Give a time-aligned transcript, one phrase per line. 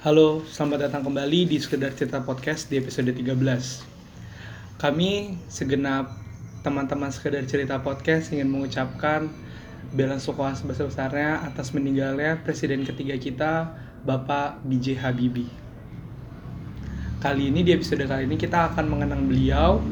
[0.00, 4.80] Halo, selamat datang kembali di Sekedar Cerita Podcast di episode 13.
[4.80, 6.16] Kami segenap
[6.64, 9.28] teman-teman Sekedar Cerita Podcast ingin mengucapkan
[9.92, 13.76] bela sungkawa sebesar-besarnya atas meninggalnya presiden ketiga kita,
[14.08, 15.04] Bapak B.J.
[15.04, 15.52] Habibie.
[17.20, 19.84] Kali ini di episode kali ini kita akan mengenang beliau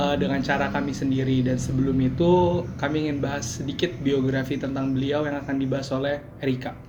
[0.00, 5.28] uh, dengan cara kami sendiri dan sebelum itu kami ingin bahas sedikit biografi tentang beliau
[5.28, 6.88] yang akan dibahas oleh Erika.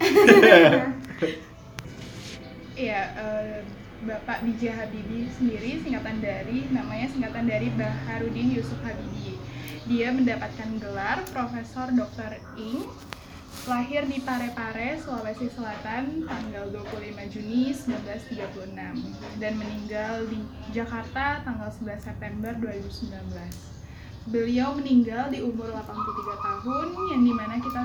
[2.76, 3.64] Iya, eh,
[4.04, 4.68] Bapak B.J.
[4.68, 9.40] Habibie sendiri singkatan dari namanya singkatan dari Baharudin Yusuf Habibie.
[9.88, 12.36] Dia mendapatkan gelar Profesor Dr.
[12.60, 12.84] Ing.
[13.66, 20.38] Lahir di Parepare, Sulawesi Selatan tanggal 25 Juni 1936 dan meninggal di
[20.70, 23.75] Jakarta tanggal 11 September 2019
[24.26, 25.86] beliau meninggal di umur 83
[26.42, 27.78] tahun yang di mana kita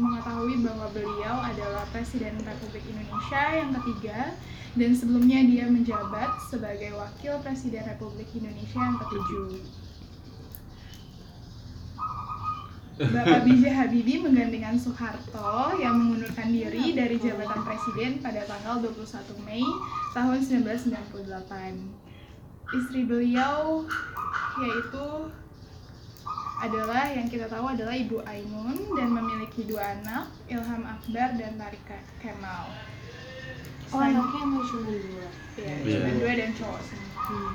[0.00, 4.32] mengetahui bahwa beliau adalah Presiden Republik Indonesia yang ketiga
[4.72, 9.60] dan sebelumnya dia menjabat sebagai Wakil Presiden Republik Indonesia yang ketujuh.
[13.02, 13.64] Bapak B.J.
[13.72, 19.64] Habibie menggantikan Soeharto yang mengundurkan diri dari jabatan presiden pada tanggal 21 Mei
[20.16, 21.02] tahun 1998.
[22.72, 23.84] Istri beliau
[24.60, 25.06] yaitu
[26.62, 31.98] adalah yang kita tahu adalah Ibu Ainun dan memiliki dua anak, Ilham Akbar dan Tarika
[32.22, 32.70] Kemal.
[33.90, 35.26] Oh, anaknya emang cuma dua.
[35.58, 35.98] Ya, Iya.
[35.98, 37.10] cuma dua dan cowok semua.
[37.26, 37.54] Hmm.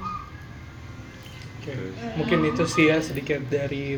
[1.58, 1.72] Oke,
[2.20, 3.98] Mungkin itu sih ya sedikit dari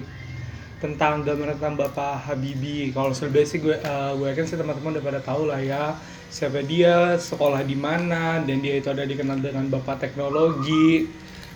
[0.79, 2.93] tentang gambaran tentang Bapak Habibie.
[2.93, 5.97] Kalau sebenarnya sih gue eh, gue yakin sih teman-teman udah pada tahu lah ya
[6.29, 11.09] siapa dia, sekolah di mana, dan dia itu ada dikenal dengan Bapak Teknologi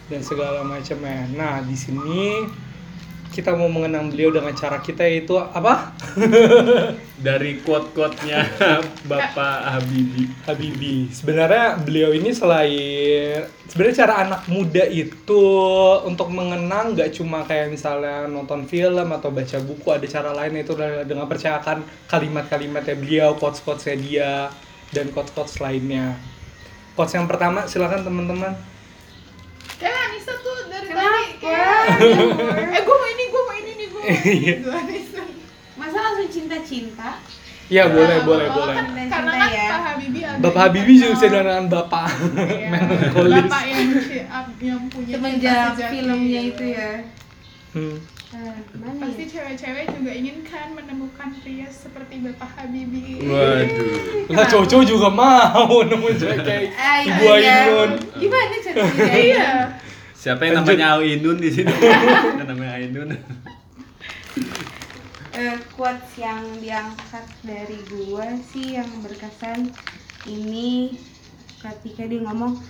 [0.10, 1.30] dan segala macamnya.
[1.38, 2.44] Nah di sini
[3.34, 5.98] kita mau mengenang beliau dengan cara kita yaitu apa?
[7.24, 8.46] dari quote-quote-nya
[9.10, 10.30] Bapak Habibie.
[10.46, 11.10] Habibie.
[11.10, 15.44] Sebenarnya beliau ini selain sebenarnya cara anak muda itu
[16.06, 20.76] untuk mengenang nggak cuma kayak misalnya nonton film atau baca buku, ada cara lain yaitu
[20.78, 24.32] dengan percayakan kalimat-kalimatnya beliau, quotes-quotesnya dia
[24.94, 26.20] dan quotes-quotes lainnya.
[26.94, 28.73] Quotes yang pertama silakan teman-teman.
[29.84, 31.20] Kayak Anissa tuh dari tadi Kenapa?
[31.36, 34.36] kayak eh gue mau ini, gue mau ini nih, gue mau ini.
[34.40, 35.22] Gitu, Anissa.
[35.76, 37.10] Masa langsung cinta-cinta?
[37.66, 38.76] Iya boleh Nah, boleh oh, boleh.
[38.76, 39.68] kan- Cinta karena kan ya.
[39.70, 43.44] Pak Habibie agak Bapak Habibie juga bisa dengan bapak Iya, melankolis.
[43.44, 43.88] Bapak yang
[44.62, 46.52] yang punya Semenjak cinta sejati filmnya gitu.
[46.54, 46.92] itu ya.
[47.74, 47.96] Hmm.
[48.34, 49.30] Mana Pasti ya?
[49.30, 53.22] cewek-cewek juga ingin kan menemukan pria seperti Bapak Habibie.
[53.22, 54.26] Waduh.
[54.28, 57.56] Lah cowok-cowok juga mau nemu cewek kayak Ah, Ibu iya, iya.
[57.64, 57.92] Ainun.
[58.18, 59.06] Gimana caranya?
[59.14, 59.48] Iya.
[60.24, 60.74] Siapa yang Lanjut.
[60.74, 61.70] namanya Ainun di sini?
[62.34, 63.10] Yang namanya Ainun.
[65.34, 69.74] Eh, quotes yang diangkat dari gua sih yang berkesan
[70.30, 70.94] ini
[71.58, 72.62] ketika dia ngomong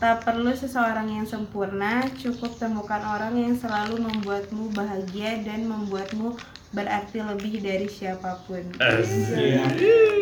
[0.00, 6.40] tak perlu seseorang yang sempurna cukup temukan orang yang selalu membuatmu bahagia dan membuatmu
[6.72, 9.68] berarti lebih dari siapa pun Iya.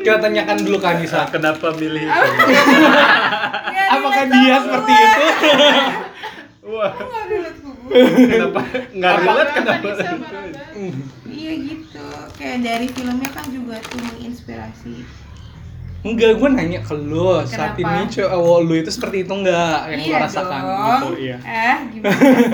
[0.03, 1.31] Kita tanyakan dulu ke Anissa.
[1.31, 2.23] Kenapa milih itu?
[3.95, 5.25] Apakah dia seperti itu?
[6.69, 6.93] Wah,
[7.89, 8.61] kenapa
[8.93, 9.89] nggak relate kenapa?
[11.25, 12.05] Iya gitu
[12.37, 15.01] kayak dari filmnya kan juga tuh menginspirasi
[16.09, 18.01] Enggak, gue nanya ke lu saat Kenapa?
[18.01, 21.37] ini cowok lu itu seperti itu enggak yang lu iya rasakan dong gitu iya.
[21.39, 22.47] eh gimana sih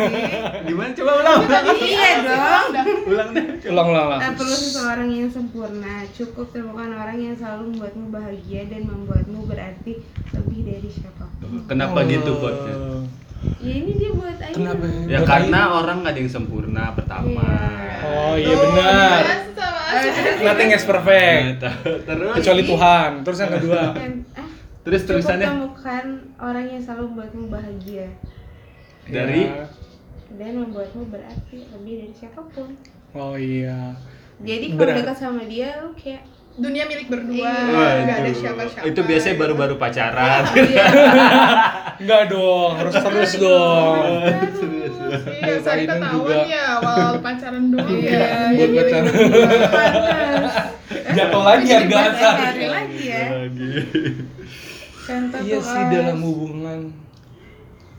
[0.64, 1.40] Gimana coba ulang?
[1.78, 2.66] iya dong
[3.04, 3.44] Ulang deh.
[3.64, 4.20] Ulang ulang ulang.
[4.20, 9.92] Tak perlu seseorang yang sempurna, cukup temukan orang yang selalu membuatmu bahagia dan membuatmu berarti
[10.32, 11.62] lebih dari siapa pun.
[11.64, 12.04] Kenapa Oh.
[12.04, 12.74] gitu quote-nya?
[13.60, 14.50] Ya ini dia buat aja.
[14.50, 14.84] Kenapa?
[15.04, 17.44] Ya Buat karena orang nggak ada yang sempurna pertama.
[17.44, 18.00] Iya.
[18.02, 19.22] Oh iya Tuh, benar.
[20.42, 21.58] Nothing is perfect.
[21.60, 21.74] Nah,
[22.04, 23.10] Terus Kecuali Tuhan.
[23.22, 23.80] Terus yang kedua.
[23.92, 24.48] Dan, ah,
[24.82, 26.04] terus tulisannya temukan
[26.36, 28.06] orang yang selalu membuatmu bahagia
[29.04, 29.64] dari Ya.
[30.34, 32.76] dan membuatmu berarti lebih dari siapa pun.
[33.12, 33.94] Oh iya.
[34.36, 38.06] Jadi kalau dekat sama dia lu kayak Dunia milik berdua, Iya.
[38.06, 38.86] nggak ada siapa-siapa.
[38.86, 40.42] Itu biasanya baru-baru pacaran.
[40.54, 40.86] iya,
[42.00, 44.22] Enggak dong, harus terus dong.
[44.54, 44.94] Serius.
[45.34, 46.36] Iya, saya juga.
[46.44, 48.54] ya awal pacaran doang Iya, ya.
[48.56, 49.14] buat pacaran.
[51.10, 52.54] Jatuh lagi harga bahasa asar.
[52.54, 53.24] lagi ya.
[55.36, 56.80] Iya sih dalam hubungan.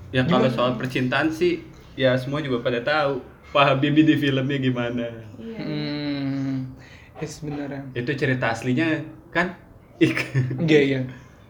[0.09, 1.59] Ya kalau soal percintaan sih
[1.93, 3.19] ya semua juga pada tahu
[3.51, 5.07] Pak Habibie di filmnya gimana.
[5.35, 5.59] Iya.
[7.15, 7.81] Ya sebenarnya.
[7.95, 8.99] Itu cerita aslinya
[9.31, 9.55] kan?
[9.97, 10.19] Ik.
[10.61, 10.99] Iya iya.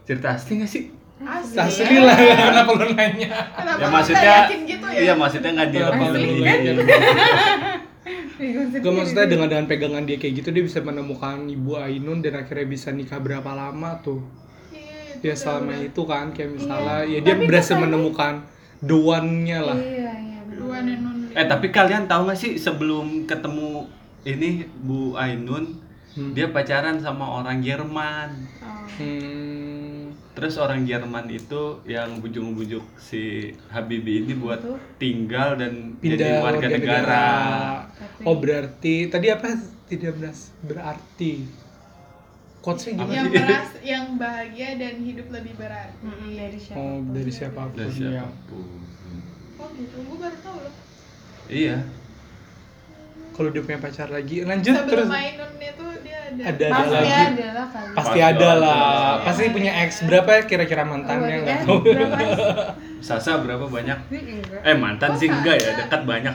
[0.06, 0.94] cerita asli nggak sih?
[1.18, 2.06] Asli, Asli ya.
[2.06, 3.28] lah, kenapa lu nanya?
[3.50, 4.98] Kenapa ya maksudnya gitu ya?
[5.02, 6.72] iya maksudnya nggak Kenapa lu dilepasin nanya?
[8.36, 8.92] Bingung Gak sendiri.
[8.92, 12.92] maksudnya dengan dengan pegangan dia kayak gitu dia bisa menemukan ibu Ainun dan akhirnya bisa
[12.92, 14.20] nikah berapa lama tuh?
[14.70, 17.18] Iya, Ya selama udah itu kan kayak misalnya Iya.
[17.18, 18.34] ya dia Tapi berhasil menemukan
[18.78, 19.74] the one-nya lah.
[19.74, 20.40] Iya, iya.
[20.62, 21.34] only.
[21.34, 23.75] Eh tapi kalian tahu nggak sih sebelum ketemu
[24.26, 25.78] ini Bu Ainun,
[26.12, 26.32] Hmm.
[26.32, 28.28] dia pacaran sama orang Jerman.
[28.58, 28.88] Oh.
[28.90, 30.10] Hmm.
[30.32, 33.22] Terus orang Jerman itu yang bujuk-bujuk si
[33.66, 34.76] Habibie ini buat Betul.
[34.96, 37.26] tinggal dan Pindah jadi warga negara.
[37.88, 39.56] Tapi- Oh berarti tadi apa
[39.86, 41.48] tidak beras berarti
[42.58, 43.12] quotesnya gimana?
[43.14, 46.00] yang beras yang bahagia dan hidup lebih berarti.
[46.02, 46.76] Mm-mm, dari siapa?
[46.76, 47.94] Oh dari siapa pun Dan ya.
[47.94, 48.68] siapa pun.
[49.56, 50.74] Oh gitu, gue baru tahu loh.
[51.46, 51.76] Iya.
[53.36, 56.42] Kalau dia punya pacar lagi lanjut Sebelum terus itu dia ada.
[56.42, 57.12] ada ada Pasti lagi.
[57.12, 57.92] ada lah kali.
[57.92, 59.10] Pasti ada lah.
[59.20, 61.78] Pasti punya ex berapa ya kira-kira mantannya Oh, nggak ya, tahu.
[61.82, 62.16] berapa?
[62.98, 63.98] Sasa berapa banyak?
[64.08, 64.60] Enggak.
[64.62, 66.34] Eh mantan Kok sih enggak ya, dekat banyak.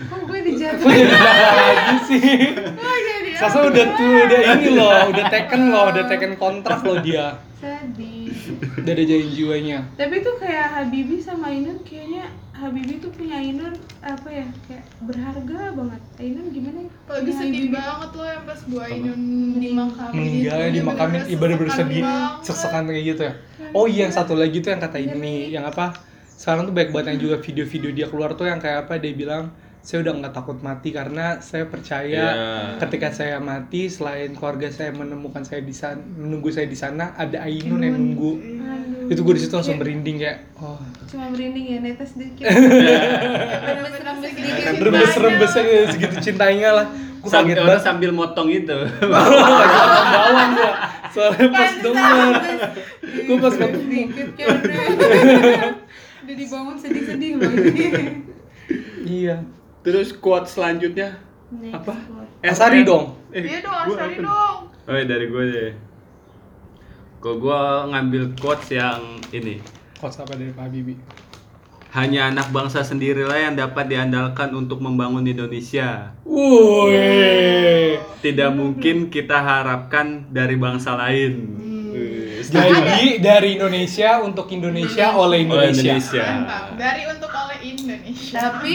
[0.00, 1.06] Kok gue dijatuhin?
[1.08, 2.30] Lagi sih?
[2.74, 6.98] Oh jadi Sasa udah tuh udah ini loh, udah taken loh, udah taken kontrak loh
[6.98, 7.38] dia.
[7.56, 8.30] Sedih.
[8.76, 9.78] Udah ada jiwanya.
[9.94, 13.70] Tapi tuh kayak Habibie sama Ainun kayaknya Habibie tuh punya Ainun
[14.02, 16.00] apa ya kayak berharga banget.
[16.18, 16.90] Ainun gimana ya?
[17.06, 17.72] Lagi sedih Habibie.
[17.72, 19.20] banget loh yang pas Bu Ainun
[19.56, 22.02] dimakamin Meninggal itu, di dia makamin bener-bener ibadah bersedih,
[22.42, 23.34] sesekan kayak gitu ya.
[23.70, 25.94] Oh iya yang satu lagi tuh yang kata ini, yang apa?
[26.34, 29.50] Sekarang tuh banyak banget yang juga video-video dia keluar tuh yang kayak apa dia bilang
[29.78, 32.76] saya udah nggak takut mati karena saya percaya Iya.
[32.76, 37.40] ketika saya mati selain keluarga saya menemukan saya di sana menunggu saya di sana ada
[37.46, 38.57] Ainun yang nunggu Aduh.
[39.08, 42.44] Itu gue di situ langsung merinding kayak oh Cuma merinding ya netes dikit.
[43.74, 44.78] Rembes-rembes dikit.
[44.78, 46.86] Rembes-rembesnya kayak segitu cintanya lah
[47.18, 48.76] gue Sambil kaget orang banget sambil motong itu.
[50.12, 50.70] bawang gua
[51.08, 52.34] soalnya pas denger
[53.02, 55.72] gue pas ketemu Dikit udah.
[56.28, 57.30] Dibangun sedih-sedih
[59.02, 59.36] iya
[59.80, 61.16] Terus quote selanjutnya
[61.50, 61.96] Next apa?
[61.96, 62.28] quote.
[62.44, 64.56] Asari dong Eh, Iya dong, Asari dong.
[64.84, 65.70] Oh iya, dari gue deh.
[67.18, 69.58] Kok gue ngambil quotes yang ini.
[69.98, 70.94] Quotes apa dari Pak Habibie
[71.90, 76.14] Hanya anak bangsa sendirilah yang dapat diandalkan untuk membangun Indonesia.
[76.22, 81.58] Woi Tidak mungkin kita harapkan dari bangsa lain.
[81.58, 86.22] Wih, jadi dari Indonesia untuk Indonesia oleh Oleh Indonesia, Indonesia.
[86.22, 86.64] Mantap.
[86.78, 88.38] Dari untuk oleh Indonesia.
[88.38, 88.74] Tapi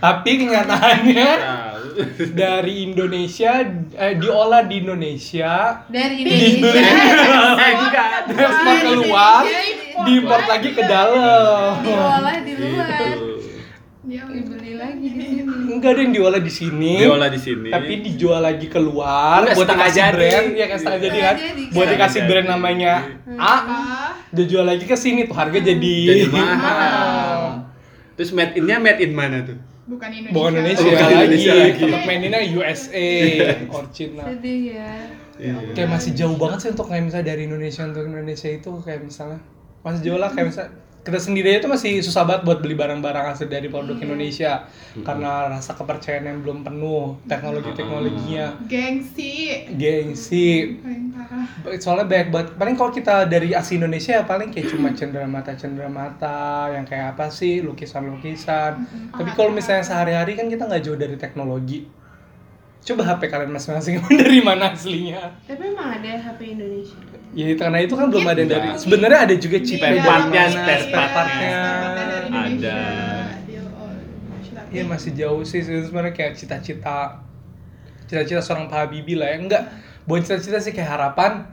[0.00, 2.32] tapi kenyataannya Tahu.
[2.32, 3.60] dari Indonesia
[3.92, 8.08] eh, diolah di Indonesia dari di Indonesia Eh, enggak.
[8.30, 9.42] ekspor keluar
[10.00, 12.88] diimport lagi ke dalam diolah di luar.
[12.88, 13.28] Gitu.
[14.02, 15.70] Dia Dibeli lagi di sini.
[15.70, 17.68] enggak ada yang diolah di sini Diolah di sini.
[17.68, 20.10] tapi dijual lagi keluar Enggak, buat dikasih jadi.
[20.10, 21.34] brand ya kayak setengah jadi kan
[21.70, 22.92] buat dikasih brand namanya
[23.30, 27.68] A Ah, dia jual lagi ke sini tuh harga jadi jadi mahal.
[28.12, 29.58] Terus made in-nya made in mana tuh?
[29.90, 30.32] Bukan Indonesia.
[30.32, 31.80] bukan Indonesia, Bukan lagi, Indonesia lagi.
[31.82, 33.08] tetap maininnya USA
[33.74, 34.92] or China Sedih ya.
[35.36, 35.54] Iya.
[35.72, 39.40] kayak masih jauh banget sih untuk kayak misalnya dari Indonesia untuk Indonesia itu kayak misalnya
[39.80, 43.48] masih jauh lah kayak misalnya kita sendiri tuh masih susah banget buat beli barang-barang asli
[43.48, 44.68] dari produk Indonesia.
[45.00, 49.64] Karena rasa kepercayaan yang belum penuh teknologi teknologinya Gengsi.
[49.80, 50.76] gengsi.
[50.82, 51.78] Paling parah.
[51.80, 52.48] soalnya banyak banget.
[52.60, 57.32] Paling kalau kita dari asli Indonesia ya paling kayak cuma cenderamata cenderamata yang kayak apa
[57.32, 61.88] sih lukisan lukisan tapi kalau misalnya sehari-hari kan kita nggak jauh dari teknologi.
[62.80, 65.32] Coba HP kalian masing-masing dari mana aslinya?
[65.44, 66.96] Tapi emang ada HP Indonesia.
[67.30, 68.82] Ya karena itu kan belum ada yang dari Mungkin.
[68.82, 71.52] sebenarnya ada juga chip Iya, partnya, mana, spare partnya.
[72.30, 72.78] Ada.
[74.70, 77.18] Iya masih jauh sih sebenarnya kayak cita-cita
[78.06, 79.62] cita-cita seorang Pak Habibie lah ya enggak
[80.04, 81.46] buat cita-cita sih kayak harapan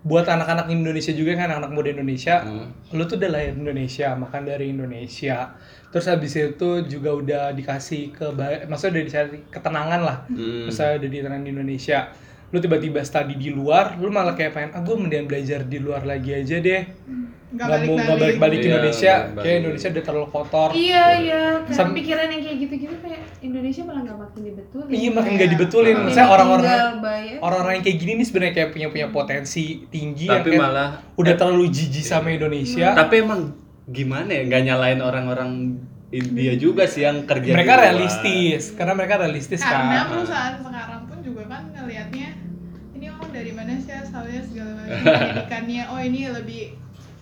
[0.00, 2.70] buat anak-anak Indonesia juga kan anak-anak muda Indonesia Hmm.
[2.90, 5.50] lu tuh udah lahir di Indonesia makan dari Indonesia
[5.86, 8.26] terus habis itu juga udah dikasih ke
[8.64, 10.66] maksudnya udah dicari ketenangan lah Hmm.
[10.66, 11.98] misalnya udah ditenang di Indonesia
[12.50, 16.02] lu tiba-tiba study di luar lu malah kayak pengen ah gue mending belajar di luar
[16.02, 16.82] lagi aja deh.
[17.50, 18.58] Nggak nggak mau nggak balik-balik.
[18.58, 19.12] ke Iya, Indonesia.
[19.34, 20.68] kayak Indonesia udah terlalu kotor.
[20.70, 21.42] Iya iya.
[21.60, 24.90] Kayak Sam- pikiran yang kayak gitu-gitu kayak Indonesia malah nggak makin dibetulin.
[24.92, 25.40] iya makin Iya.
[25.40, 25.94] gak dibetulin.
[25.96, 26.66] Makin misalnya orang-orang
[27.40, 30.88] orang-orang yang kayak gini nih sebenarnya kayak punya punya potensi tinggi yang Tapi kayak malah
[31.16, 32.88] udah terlalu jijik sama Indonesia.
[32.92, 33.40] Tapi emang
[33.84, 35.50] gimana ya nggak nyalain orang-orang
[36.10, 40.10] India juga sih yang kerja mereka realistis karena mereka realistis Karena kan.
[40.10, 40.99] perusahaan sekarang
[43.78, 45.82] sih asalnya segala macam pendidikannya?
[45.92, 46.62] Oh ini lebih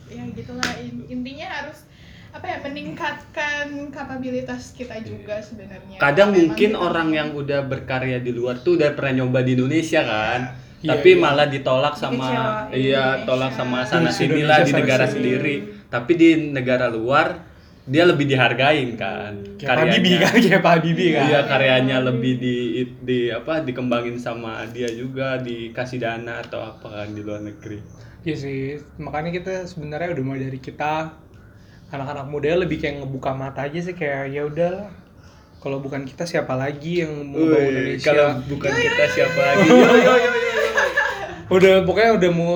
[0.08, 0.70] ya gitulah.
[0.80, 1.84] In- intinya harus
[2.28, 5.96] apa ya meningkatkan kapabilitas kita juga sebenarnya.
[5.96, 9.56] kadang Memang mungkin kita orang yang udah berkarya di luar tuh udah pernah nyoba di
[9.56, 10.40] Indonesia kan?
[10.78, 11.22] Iya, tapi iya.
[11.24, 12.28] malah ditolak sama
[12.70, 13.26] iya Indonesia.
[13.26, 15.54] tolak sama sana sini Indonesia lah di negara sendiri.
[15.90, 17.47] tapi di negara luar
[17.88, 19.32] dia lebih dihargain kan.
[19.56, 21.24] Kayak Pak Bibi kan, kayak Pak Bibi kan.
[21.24, 22.56] Iya karyanya lebih di,
[23.00, 27.80] di apa dikembangin sama dia juga dikasih dana atau apa kan di luar negeri.
[28.28, 31.16] Iya sih, makanya kita sebenarnya udah mulai dari kita
[31.88, 34.92] anak-anak muda lebih kayak ngebuka mata aja sih kayak ya udah
[35.58, 39.68] kalau bukan kita siapa lagi yang mau bangun Indonesia kalau bukan kita siapa lagi?
[39.72, 40.52] Yo, yo, yo, yo, yo.
[41.56, 42.52] udah pokoknya udah mau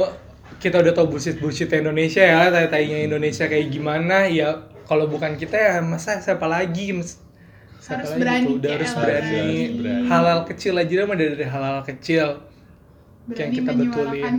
[0.60, 5.32] kita udah tau bullshit bullshit Indonesia ya tai tainya Indonesia kayak gimana ya kalau bukan
[5.34, 7.16] kita ya masa siapa lagi Mas-
[7.78, 8.54] siapa Harus lagi berani, tuh?
[8.54, 9.42] udah harus berani.
[9.74, 10.06] berani.
[10.06, 12.26] halal kecil aja mah dari dari halal kecil
[13.24, 14.36] yang berani kita menyuarakan betulin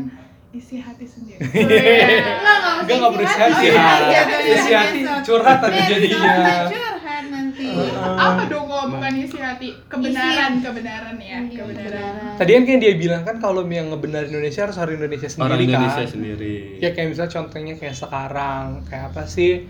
[0.54, 3.66] isi hati sendiri Enggak, Enggak, enggak berisi hati.
[3.66, 5.00] Oh, iya, iya, Isi iya, hati.
[5.02, 5.16] iya.
[5.20, 6.34] Curhat tadi Besok jadinya.
[6.36, 7.66] kita curhat nanti.
[8.04, 13.22] apa dong kalau bukan isi hati kebenaran kebenaran ya kebenaran tadi kan kayak dia bilang
[13.24, 16.56] kan kalau yang ngebenar Indonesia harus orang Indonesia sendiri Orang Indonesia kan sendiri.
[16.78, 19.66] ya kayak misalnya contohnya kayak sekarang kayak apa sih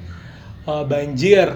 [0.68, 1.50] eh, banjir.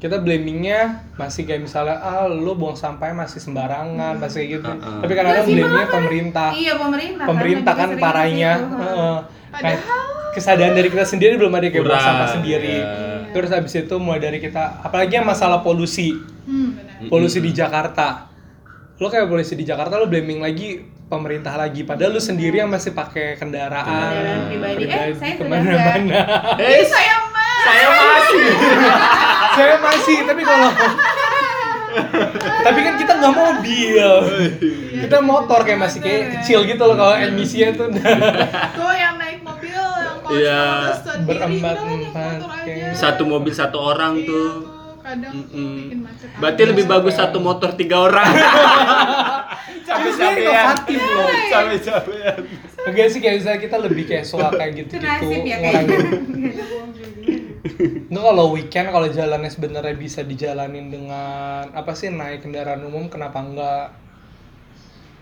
[0.00, 4.70] Kita blamingnya masih kayak misalnya ah lu buang sampahnya masih sembarangan masih kayak gitu.
[4.76, 5.00] Uh-uh.
[5.00, 6.48] tapi kadang-kadang blamingnya pemerintah.
[6.52, 7.24] Iya, pemerintah.
[7.24, 8.52] pemerintah kan sering ke parahnya.
[8.60, 9.16] Heeh.
[9.54, 9.80] Kayak
[10.34, 12.76] kesadaran dari kita sendiri belum ada kayak buang sampah sendiri.
[12.82, 13.22] iya.
[13.34, 16.14] terus habis itu mulai dari kita apalagi yang masalah polusi.
[16.46, 18.30] Hmm, benar polusi di Jakarta.
[19.02, 21.82] Lo kayak polusi di Jakarta lo blaming lagi pemerintah lagi.
[21.82, 24.84] Padahal lo sendiri yang masih pakai kendaraan, Kendaraan pribadi.
[24.84, 26.18] Eh, saya sudah ke mana-mana
[26.62, 27.14] Eh, saya
[27.64, 28.44] saya masih.
[29.50, 30.70] saya masih tapi kalau
[32.60, 34.08] tapi kan kita nggak mobil
[34.98, 39.70] kita motor kayak masih kayak kecil gitu loh kalau emisinya tuh tuh yang naik mobil
[39.72, 40.64] yang kalau Iya.
[40.96, 42.36] sendiri Berempat, empat,
[42.94, 44.48] Satu mobil satu orang Iya, tuh.
[44.98, 45.76] kadang tuh Mm-mm.
[45.78, 48.24] bikin macet Berarti lebih bagus satu motor tiga orang.
[49.84, 50.40] Capek-capean.
[50.40, 51.28] inovatif loh.
[51.46, 52.36] Capek-capean.
[52.84, 56.08] Enggak sih kayak misalnya kita lebih kayak suka kayak Itu gitu-gitu nasib ya ngurangin kayaknya.
[58.14, 63.36] Itu kalau weekend kalau jalannya sebenarnya bisa dijalanin dengan apa sih naik kendaraan umum kenapa
[63.36, 63.90] enggak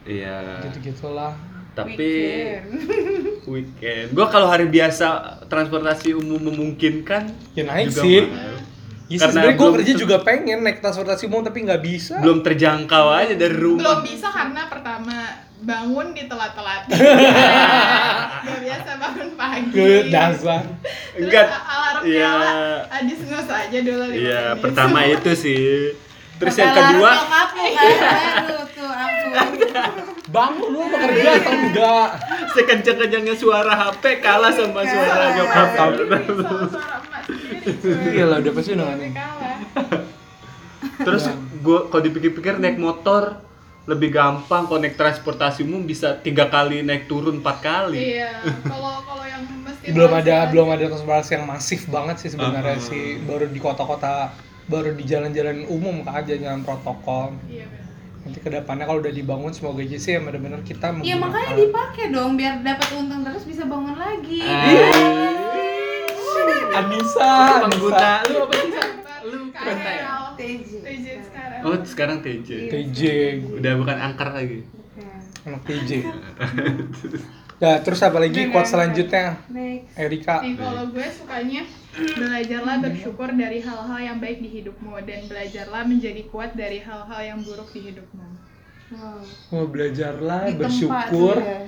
[0.03, 0.67] Iya.
[0.67, 1.33] gitu gitulah.
[1.73, 2.69] Tapi Weekend.
[3.47, 4.07] weekend.
[4.13, 5.07] Gua kalau hari biasa
[5.47, 8.21] transportasi umum memungkinkan Ya naik juga sih.
[8.23, 8.51] mahal.
[9.09, 12.17] Ya Karena sebenarnya gue belum kerja juga pengen naik transportasi umum tapi nggak bisa.
[12.19, 14.01] belum terjangkau aja dari belum rumah.
[14.01, 15.17] bisa karena pertama
[15.63, 16.83] bangun di telat-telat
[18.45, 20.63] gak biasa bangun pagi Ke dasar.
[21.13, 21.47] Terus Enggak.
[21.49, 22.27] alarm Iya.
[22.27, 22.51] nyala
[22.93, 24.61] adis ngus aja dulu Iya, menit.
[24.61, 25.95] pertama itu sih.
[26.35, 27.87] Terus yang kedua, nyokapmu kan,
[28.37, 29.55] aduh tuh ampun.
[30.29, 32.09] Bangun lu mau kerja atau enggak?
[32.53, 35.31] sekencang-kencangnya suara HP kalah sama suara Kalah.
[35.33, 35.69] nyokap.
[35.71, 36.67] Suara-suara
[36.99, 37.23] emak
[37.79, 38.87] sendiri Iya lah udah pasti udah
[40.99, 41.25] Terus
[41.61, 43.39] gua kalau dipikir-pikir naik motor
[43.83, 48.15] lebih gampang kalau naik transportasi umum bisa tiga kali naik turun empat kali.
[48.15, 52.79] iya kalau kalau yang mesti belum ada belum ada transportasi yang masif banget sih sebenarnya
[52.79, 52.89] Uh-huh.
[52.89, 54.31] sih baru di kota-kota
[54.65, 57.83] baru di jalan-jalan umum aja jalan protokol iya benar
[58.23, 62.15] nanti ke depannya kalau udah dibangun semoga aja sih ya benar-benar kita Ya makanya dipakai
[62.15, 64.47] dong biar dapat untung terus bisa bangun lagi.
[66.73, 68.71] Anissa Pengguna Anissa lu apa sih?
[68.71, 68.85] Sa?
[69.23, 70.71] Lu KL TJ.
[71.63, 72.49] Oh, sekarang TJ.
[72.69, 73.01] TJ
[73.57, 74.61] Udah bukan angker lagi.
[75.43, 76.07] anak TJ
[77.59, 79.95] ya terus apa lagi quote selanjutnya Next.
[79.95, 81.63] Erika Nih kalau gue sukanya
[82.19, 87.39] belajarlah bersyukur dari hal-hal yang baik di hidupmu dan belajarlah menjadi kuat dari hal-hal yang
[87.43, 88.27] buruk di hidupmu.
[88.93, 89.19] Wow.
[89.51, 91.61] mau belajarlah Di tempat bersyukur ya.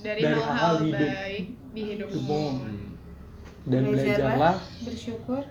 [0.00, 0.96] Dari Dari hal-hal hidup.
[1.00, 2.44] baik di hidupmu hidupmu
[3.64, 5.42] dan belajarlah bersyukur.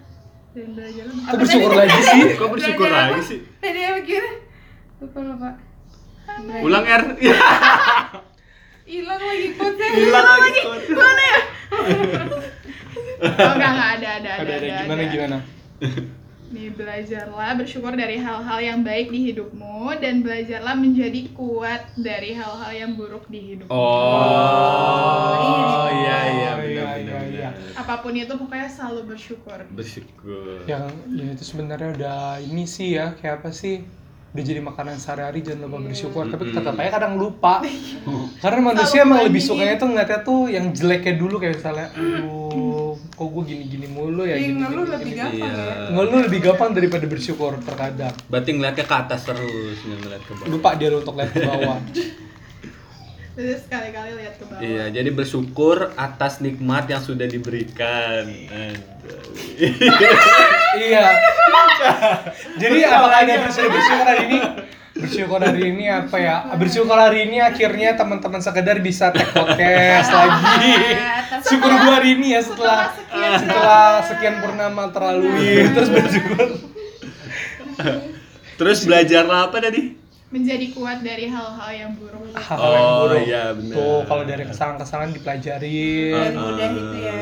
[0.54, 3.40] Dan belajarlah kok bersyukur lagi sih Kok bersyukur lagi sih?
[3.58, 4.32] Tadi apa gimana?
[5.02, 5.50] Lupa lupa.
[6.62, 7.04] Ulang R.
[8.86, 9.90] Hilang lagi quote-nya.
[9.98, 10.62] Hilang lagi.
[10.94, 11.40] Mana ya?
[13.24, 14.44] Oh enggak enggak ada ada ada.
[14.44, 15.12] ada ada gimana ada.
[15.16, 15.38] gimana
[16.54, 22.70] Nih belajarlah bersyukur dari hal-hal yang baik di hidupmu dan belajarlah menjadi kuat dari hal-hal
[22.72, 23.74] yang buruk di hidupmu.
[23.74, 25.34] Oh,
[25.90, 26.94] iya iya Oh, benar iya, benar.
[26.94, 27.50] iya, iya.
[27.50, 27.74] benar.
[27.76, 29.60] Apa pun itu pokoknya selalu bersyukur.
[29.68, 30.62] Bersyukur.
[30.64, 33.82] yang ya itu sebenarnya udah ini sih ya kayak apa sih
[34.34, 37.62] udah jadi makanan sehari-hari jangan lupa bersyukur tapi tetap aja kadang lupa
[38.42, 42.73] karena manusia emang lebih sukanya tuh ngeliatnya tuh yang jeleknya dulu kayak misalnya aduh
[43.14, 45.20] kok gue gini-gini mulu ya Ih, gini, ngeluh gini, lebih gini.
[45.20, 45.64] gampang Iya.
[45.64, 45.86] ya.
[45.90, 50.48] ngeluh lebih gampang daripada bersyukur terkadang Berarti ngeliatnya ke atas terus, ngeliat ke bawah.
[50.50, 51.78] lupa dia untuk lihat ke bawah
[53.34, 54.62] Terus sekali-kali lihat ke bawah.
[54.62, 58.30] Iya, jadi bersyukur atas nikmat yang sudah diberikan.
[60.76, 61.06] Iya
[62.56, 64.38] jadi apakah ada bersyukur bersyukur hari ini
[64.94, 66.36] bersyukur hari ini apa ya?
[66.54, 70.74] Bersyukur hari ini akhirnya teman-teman sekedar bisa tag podcast lagi.
[70.94, 75.66] Atas syukur gua hari ini ya setelah sekian setelah sekian purnama terlalui.
[75.68, 76.40] Terus bersyukur.
[78.54, 80.06] Terus belajar apa tadi?
[80.30, 82.34] menjadi kuat dari hal-hal yang buruk.
[82.34, 83.22] Hal-hal yang Oh, buruk.
[83.22, 83.76] iya, benar.
[83.78, 86.14] tuh kalau dari kesalahan-kesalahan dipelajarin.
[86.18, 87.22] Dan mudah itu ya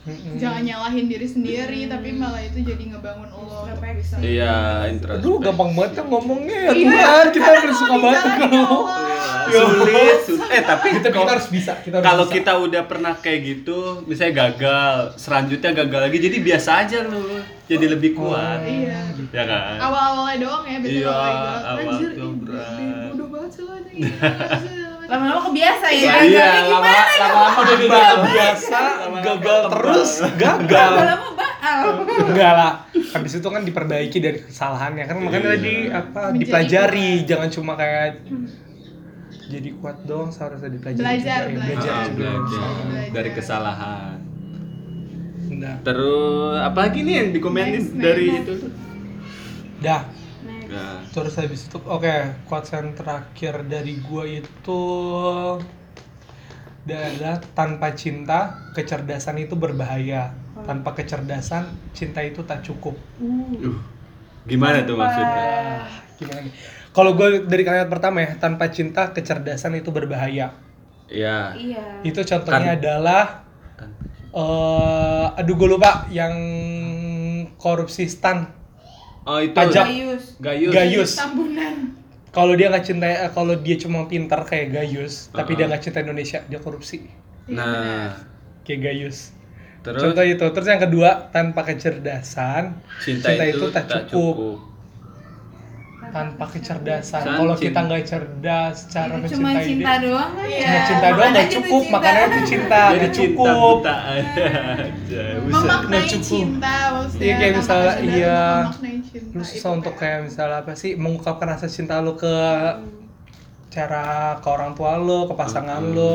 [0.00, 0.38] Mm-mm.
[0.38, 5.44] jangan nyalahin diri sendiri tapi malah itu jadi ngebangun Allah untuk bisa Iya, Aduh introspeksi.
[5.44, 7.26] gampang banget kan ngomongnya ya Iya, Tuhan.
[7.28, 8.98] Kita harus suka banget kalau Allah.
[9.48, 10.48] Sulit, sulit.
[10.48, 12.34] Eh, tapi kita, kita harus bisa kita harus kalau bisa.
[12.36, 17.24] kita udah pernah kayak gitu, misalnya gagal, selanjutnya gagal lagi, jadi biasa aja lu,
[17.64, 19.08] jadi lebih kuat, iya.
[19.28, 19.76] Ya kan?
[19.78, 21.16] awal-awalnya doang ya biasanya Iya,
[21.68, 21.96] awal
[23.08, 23.72] bodoh banget sih lo
[25.08, 25.96] lama-lama kebiasa ya.
[25.96, 28.80] Iya, gagalnya lama gimana lama-lama udah udah biasa
[29.18, 30.90] gagal terus gagal.
[30.92, 31.80] Lama-lama baal.
[32.22, 32.72] Enggak lah.
[33.08, 35.04] Habis itu kan diperbaiki dari kesalahannya.
[35.04, 35.52] Kan makanya Iya.
[35.54, 37.08] tadi apa Menjadi dipelajari.
[37.24, 38.20] jangan cuma kayak
[39.48, 41.56] jadi kuat dong seharusnya dipelajari Belajar, juga, ya.
[41.56, 41.72] belajar.
[41.72, 42.16] belajar Ah, juga.
[42.20, 42.68] belajar.
[42.84, 43.10] Belajar.
[43.10, 44.16] dari kesalahan.
[45.48, 48.42] Nah, Terus apa lagi nih yang dikomenin Next, dari next.
[48.42, 48.52] itu?
[48.60, 48.72] Tuh?
[49.80, 50.02] dah.
[50.68, 54.82] Nah, terus habis itu oke quotes yang terakhir dari gua itu
[56.88, 60.32] adalah tanpa cinta kecerdasan itu berbahaya.
[60.64, 62.96] Tanpa kecerdasan cinta itu tak cukup.
[63.20, 63.76] Uh,
[64.48, 65.84] gimana tuh maksudnya?
[65.84, 66.54] Ah, gimana nih
[66.98, 70.50] kalau gue dari kalimat pertama ya tanpa cinta kecerdasan itu berbahaya.
[71.06, 71.54] Iya.
[71.54, 71.84] iya.
[72.02, 73.24] Itu contohnya Tan- adalah
[74.34, 76.34] eh aduh gue lupa yang
[77.54, 78.57] korupsi stan
[79.28, 79.52] Oh itu.
[79.52, 79.84] Pajak.
[79.84, 80.72] Gayus Gayus.
[80.72, 81.74] Gayus tambunan
[82.28, 85.58] kalau dia nggak cinta eh, kalau dia cuma pintar kayak Gayus tapi Uh-uh.
[85.58, 87.08] dia nggak cinta Indonesia dia korupsi
[87.46, 88.12] Nah,
[88.62, 89.32] kayak Gayus
[89.78, 94.60] terus contoh itu terus yang kedua tanpa kecerdasan cinta, itu, tak cukup,
[96.08, 100.44] tanpa kecerdasan San- kalau kita nggak cerdas cara itu cuma mencintai cinta dia doang kan
[100.44, 100.58] Iya.
[100.58, 101.92] cuma ya cinta doang nggak Makanya itu cukup cinta.
[101.94, 103.96] makanya itu cinta Jadi nggak cinta cukup buta.
[105.38, 105.52] Buset.
[105.54, 106.24] memaknai cukup.
[106.24, 108.40] cinta maksudnya Iya, kayak misalnya, iya.
[109.20, 112.34] Cinta lu itu susah untuk kayak misalnya apa sih mengungkapkan rasa cinta lu ke
[113.68, 115.92] cara ke orang tua lu ke pasangan Hmm.
[115.92, 116.14] lu.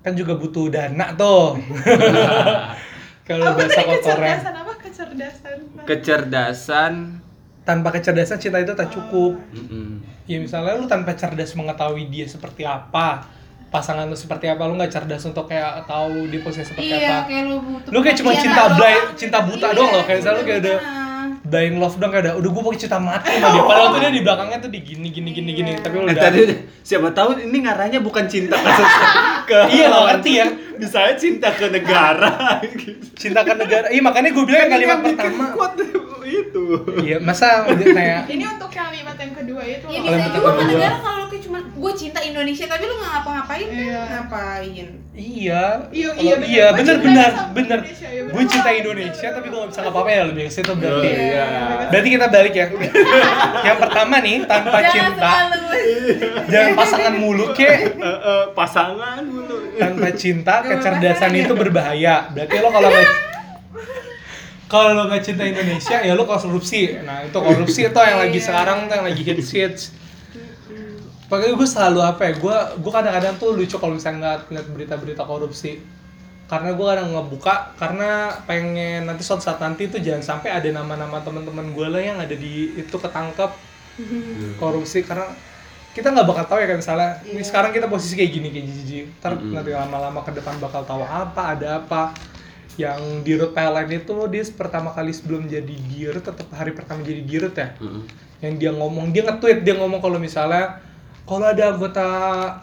[0.00, 1.56] Kan juga butuh dana tuh.
[3.22, 4.72] Kalau apa bahasa kotornya kecerdasan apa?
[4.76, 6.92] Kecerdasan Kecerdasan.
[7.62, 9.38] tanpa kecerdasan cinta itu tak cukup.
[9.48, 10.02] Mm-mm.
[10.24, 13.26] ya misalnya lu tanpa cerdas mengetahui dia seperti apa
[13.68, 17.26] pasangan lu seperti apa lu nggak cerdas untuk kayak tahu dia posisi seperti iya apa.
[17.26, 20.36] kayak lu butuh Lu kayak cuma cinta blind- cinta buta Iya, doang loh, kayak misalnya
[20.36, 20.80] lu kayak udah-.
[21.52, 23.62] Dying love dong kayak udah udah gue pokoknya cinta mati sama dia.
[23.62, 25.72] Padahal tuh dia di belakangnya tuh di gini gini gini gini.
[25.76, 26.40] Tapi lu Eh, udah tadi
[26.80, 28.70] siapa tahu ini ngarahnya bukan cinta ke
[29.44, 30.46] ke Iya, lo ngerti ya.
[30.80, 32.58] Misalnya cinta ke negara.
[33.12, 33.86] Cinta ke negara.
[33.92, 35.44] Iya makanya gue bilang kalimat Yang bikin pertama
[36.24, 36.64] itu.
[37.02, 40.96] iya masa dia kayak ini untuk kalimat yang kedua itu Iya bisa juga kan negara
[41.02, 43.76] kalau lu cuma gue cinta Indonesia tapi lu nggak ngapa-ngapain kan?
[43.76, 44.00] Iya.
[44.08, 44.88] ngapain?
[45.12, 45.64] Iya.
[45.92, 46.48] Iya, iya, bener.
[46.48, 46.96] iya sama bener
[47.82, 48.32] Indonesia, iya, bener.
[48.32, 51.08] gue cinta Indonesia tapi gue gak bisa ngapa-ngapain ya lebih ke situ berarti.
[51.08, 51.46] Oh, iya.
[51.92, 52.66] berarti kita balik ya.
[53.68, 55.32] Yang pertama nih tanpa jangan cinta.
[56.48, 57.78] jangan pasangan mulu kek.
[57.98, 59.56] Eh, eh, pasangan dulu.
[59.72, 62.28] tanpa cinta kecerdasan itu berbahaya.
[62.32, 62.88] Berarti lo kalau
[64.72, 66.96] kalau lo nggak cinta Indonesia ya lo korupsi.
[67.04, 68.46] Nah itu korupsi itu yang lagi Iya.
[68.48, 69.82] sekarang tuh yang lagi hits hits.
[71.28, 75.22] Pokoknya gue selalu apa ya, gue gue kadang-kadang tuh lucu kalau misalnya ngeliat, ngeliat berita-berita
[75.24, 75.80] korupsi.
[76.44, 78.10] Karena gue kadang ngebuka karena
[78.44, 82.32] pengen nanti suatu saat nanti tuh jangan sampai ada nama-nama teman-teman gue lah yang ada
[82.32, 83.48] di itu ketangkep
[84.56, 85.00] korupsi.
[85.00, 85.24] Karena
[85.92, 87.48] kita nggak bakal tahu ya kan misalnya ini Iya.
[87.48, 88.98] sekarang kita posisi kayak gini kayak jiji.
[89.16, 89.52] Ntar Mm-mm.
[89.52, 92.12] nanti lama-lama ke depan bakal tahu apa ada apa
[92.74, 97.20] yang di root PLN itu dia pertama kali sebelum jadi dirut tetap hari pertama jadi
[97.20, 98.02] dirut ya Mm-mm.
[98.40, 100.80] yang dia ngomong dia nge-tweet dia ngomong kalau misalnya
[101.22, 102.06] kalau ada anggota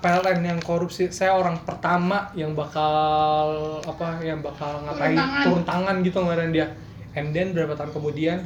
[0.02, 3.48] PLN yang korupsi saya orang pertama yang bakal
[3.82, 5.44] apa yang bakal ngapain tangan.
[5.46, 6.68] turun tangan gitu ngelarin dia
[7.16, 8.38] and then berapa tahun kemudian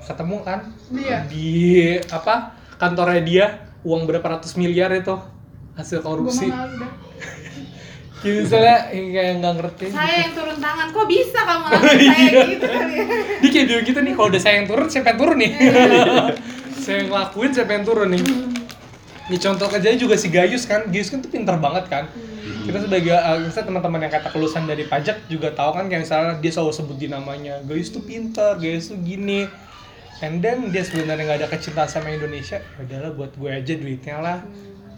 [0.00, 1.18] ketemu kan Iya.
[1.28, 1.50] di
[2.08, 3.46] apa kantornya dia
[3.82, 5.12] uang berapa ratus miliar itu
[5.74, 6.92] hasil Gua korupsi mah malu dah.
[8.09, 10.86] Kayak misalnya kayak nggak ngerti saya yang turun tangan.
[10.92, 12.12] Kok bisa kamu langsung iya.
[12.12, 13.04] saya gitu kali ya?
[13.40, 14.12] Dia kayak bilang gitu nih.
[14.12, 15.52] Kalau udah saya yang turun siapa yang turun nih?
[16.80, 18.24] Saya yang ngelakuin siapa yang turun nih?
[19.28, 20.88] Ini contoh kerjanya juga si Gayus kan.
[20.88, 22.08] Gayus kan tuh pinter banget kan.
[22.40, 26.40] Kita sebagai uh, misalnya teman-teman yang kata kelulusan dari pajak juga tahu kan kayak misalnya
[26.40, 27.60] dia selalu sebut di namanya.
[27.68, 29.44] Gayus tuh pinter Gayus tuh gini.
[30.24, 32.64] And then dia sebenarnya nggak ada kecintaan sama Indonesia.
[32.64, 34.38] Ya udahlah buat gue aja duitnya lah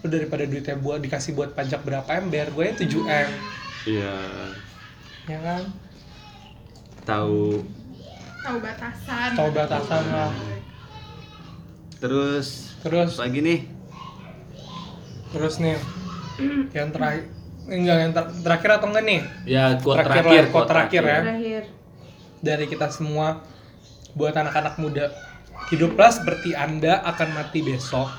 [0.03, 3.29] lu daripada duitnya buat dikasih buat pajak berapa m bayar gue 7 m
[3.85, 4.15] Iya.
[5.25, 5.63] ya kan
[7.03, 7.63] Tahu
[8.41, 9.31] Tahu batasan.
[9.33, 10.31] tahu batasan lah
[11.97, 13.61] terus terus lagi nih?
[15.31, 15.79] Terus nih,
[16.73, 17.25] yang terakhir
[17.65, 21.19] enggak yang ter- terakhir atau enggak nih Ya, quote Terakhir terakhir, lah, quote terakhir ya.
[21.23, 21.63] Terakhir.
[22.43, 23.47] dari kita semua
[24.13, 25.15] buat anak-anak muda
[25.69, 28.11] hiduplah seperti anda akan mati besok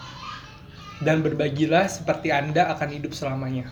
[0.99, 3.71] dan berbagilah seperti anda akan hidup selamanya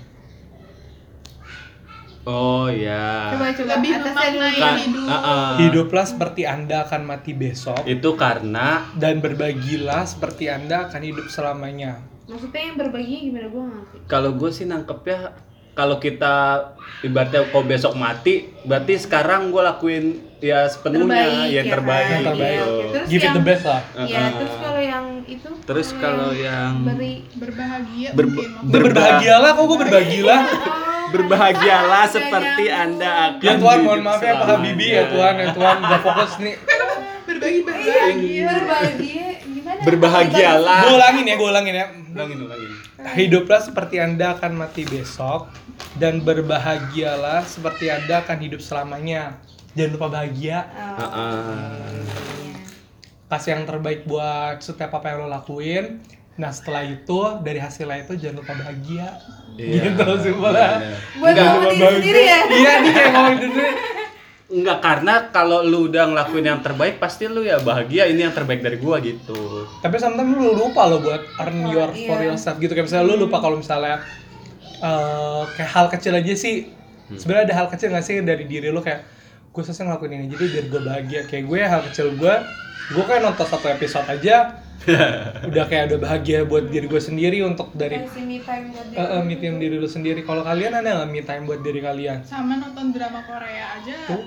[2.21, 3.33] Oh ya.
[3.33, 4.37] Coba coba Lebih atasnya dulu.
[4.37, 5.05] memaknai Kan, hidup.
[5.09, 5.49] ah, ah.
[5.57, 11.97] hiduplah seperti anda akan mati besok Itu karena dan berbagilah seperti anda akan hidup selamanya
[12.23, 13.95] Maksudnya yang berbagi gimana gue ngerti.
[14.05, 15.33] kalau gue sih nangkepnya
[15.71, 16.67] kalau kita
[17.01, 20.05] ibaratnya kau besok mati, berarti sekarang gue lakuin
[20.37, 22.03] ya sepenuhnya Terbaik, yang ya terbaik.
[22.03, 22.11] kan?
[22.11, 22.51] Yang terbaik.
[22.51, 22.67] gitu.
[22.67, 24.29] Oke, terus give it yang, the best lah Iya, Uh-uh.
[24.35, 29.77] terus kalau yang itu Terus kalau yang beri berbahagia Ber- mungkin Berba- berbahagialah kok gue
[29.79, 30.41] berbahagialah
[31.09, 34.45] berbahagialah Ada seperti yang- anda akan ya Tuhan mohon maaf ya Pak.
[34.49, 36.55] Habibie ya Tuhan ya Tuhan gak fokus nih
[37.21, 39.40] berbagi berbahagia berbagi gimana?
[39.81, 40.79] Berbahagialah.
[40.85, 42.71] gue ulangin ya gue ulangin ya Ulangin, ulangin.
[43.01, 45.49] Hiduplah seperti Anda akan mati besok
[45.97, 49.41] dan berbahagialah seperti Anda akan hidup selamanya.
[49.73, 50.67] Jangan lupa bahagia.
[50.69, 51.97] Oh, Uh-uh.
[52.45, 52.59] iya.
[53.25, 56.03] Kasih yang terbaik buat setiap apa yang lo lakuin.
[56.35, 59.07] Nah setelah itu dari hasilnya itu jangan lupa bahagia.
[59.55, 59.81] Iya.
[59.87, 60.03] Gitu.
[60.03, 60.33] Iya.
[60.35, 62.39] Buat Enggak, ngomong diri sendiri ya?
[62.45, 63.63] Iya nih kayak ngomong dulu.
[64.51, 68.59] Enggak karena kalau lu udah ngelakuin yang terbaik pasti lu ya bahagia ini yang terbaik
[68.59, 69.63] dari gua gitu.
[69.79, 72.05] Tapi sometimes lu lupa lo buat earn your Iya.
[72.05, 72.69] for yourself gitu.
[72.69, 74.03] Kayak misalnya lu lupa kalau misalnya
[74.77, 76.67] eh, kayak hal kecil aja sih.
[77.11, 79.03] Sebenarnya ada hal kecil gak sih dari diri lu kayak
[79.51, 82.35] gue selesai ngelakuin ini jadi biar gue bahagia kayak gue hal kecil gue
[82.89, 84.63] gue kayak nonton satu episode aja
[85.43, 89.21] udah kayak udah bahagia buat diri gue sendiri untuk dari Kasih me time buat diri.
[89.21, 92.57] me time diri lu sendiri kalau kalian ada nggak me time buat diri kalian sama
[92.57, 94.23] nonton drama Korea aja Tuh.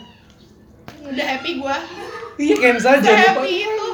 [1.04, 1.76] Udah happy gua.
[2.34, 3.32] Iya kayak misalnya jangan lupa.
[3.40, 3.88] happy itu.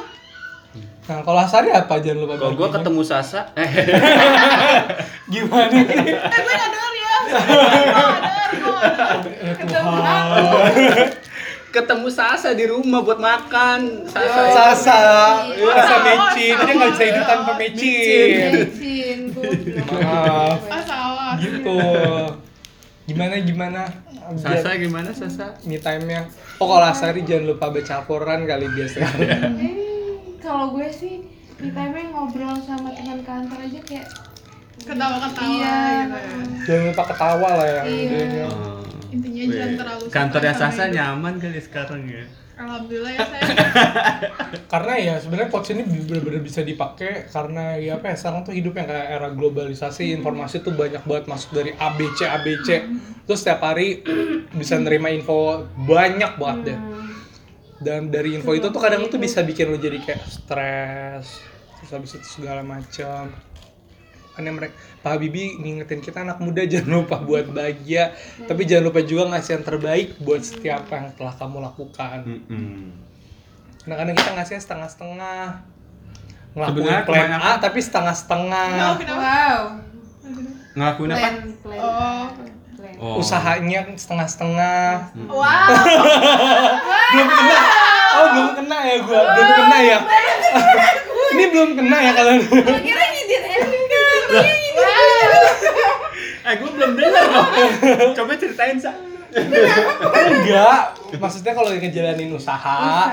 [1.01, 3.71] Nah kalau Asari apa jangan lupa Kalau gua ketemu Sasa, eh
[5.33, 6.15] gimana nih?
[6.15, 7.15] Eh gue ya.
[11.71, 14.03] Ketemu Sasa di rumah buat makan.
[14.11, 14.41] Sasa.
[14.51, 14.99] Sasa.
[15.55, 15.71] Iya.
[15.71, 16.55] Sasa mecin.
[16.59, 18.51] Dia nggak bisa hidup tanpa mecin.
[18.51, 19.19] Mecin.
[19.87, 20.59] Maaf.
[21.39, 21.79] gitu
[23.03, 23.81] gimana gimana
[24.33, 25.57] Sasa gimana Sasa?
[25.61, 26.21] me time nya
[26.55, 28.97] oh kalau Asari jangan lupa baca Al-Quran kali biasa
[29.57, 29.73] Eh,
[30.43, 31.25] kalau gue sih
[31.57, 34.07] me time ngobrol sama teman kantor aja kayak
[34.79, 35.77] ketawa-ketawa Iya.
[35.99, 38.01] gitu ya jangan lupa ketawa lah ya Iya.
[38.07, 38.47] idenya.
[39.11, 40.95] intinya jangan terlalu Kantornya stres sama Sasa hidup.
[40.95, 42.23] nyaman kali sekarang ya.
[42.61, 43.43] Alhamdulillah ya saya
[44.73, 48.73] karena ya sebenarnya coach ini benar-benar bisa dipakai karena ya apa ya sekarang tuh hidup
[48.77, 52.69] yang kayak era globalisasi informasi tuh banyak banget masuk dari ABC ABC
[53.25, 54.05] terus setiap hari
[54.59, 56.79] bisa nerima info banyak banget deh.
[56.79, 57.09] Hmm.
[57.81, 61.41] dan dari info itu tuh kadang tuh bisa bikin lo jadi kayak stres
[61.81, 63.33] terus habis itu segala macam
[64.41, 64.73] kan yang mereka
[65.05, 68.17] Pak Habibie ngingetin kita anak muda jangan lupa buat bahagia.
[68.41, 72.17] Tapi jangan lupa juga ngasih yang terbaik buat setiap apa yang telah kamu lakukan.
[73.81, 75.43] Kadang-kadang kita ngasihnya setengah-setengah.
[76.51, 78.65] Ngelakuin Sebenarnya plan kebanyakan- A tapi setengah-setengah.
[78.67, 79.13] Kenapa?
[79.13, 79.61] Wow.
[80.71, 81.19] Ngelakuin apa?
[81.21, 81.35] Plan,
[81.77, 82.25] oh.
[82.75, 82.95] Plan.
[82.97, 83.17] Oh.
[83.17, 85.13] usahanya setengah-setengah.
[85.29, 85.69] Wow.
[87.13, 87.57] Belum kena.
[88.11, 89.21] Oh belum kena ya gua.
[89.23, 89.97] Belum kena ya.
[91.31, 92.43] Ini belum kena ya kalian
[92.83, 93.03] Kira?
[96.41, 97.45] Eh, gue belum dengar loh.
[98.13, 98.91] Coba ceritain, Sa.
[99.31, 100.77] enggak
[101.15, 103.07] maksudnya kalau ngejalanin usaha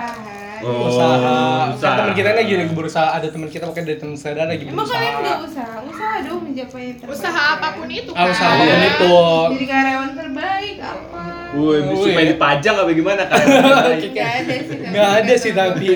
[0.59, 0.67] Usaha.
[0.83, 1.39] usaha,
[1.71, 1.87] usaha.
[1.87, 4.67] Kan teman kita ini lagi lagi berusaha ada teman kita mungkin dari teman saudara lagi
[4.67, 5.75] Emang berusaha kalian nggak usaha?
[5.85, 7.15] Usaha dong mencapai terbaik.
[7.15, 9.11] usaha apa pun itu Ah, kan usaha apa pun itu
[9.53, 11.23] Jadi karyawan terbaik apa?
[11.49, 13.39] Woi, supaya dipajang apa gimana kan?
[14.11, 14.75] Nggak ada sih.
[14.75, 15.87] tapi nggak ada sih tapi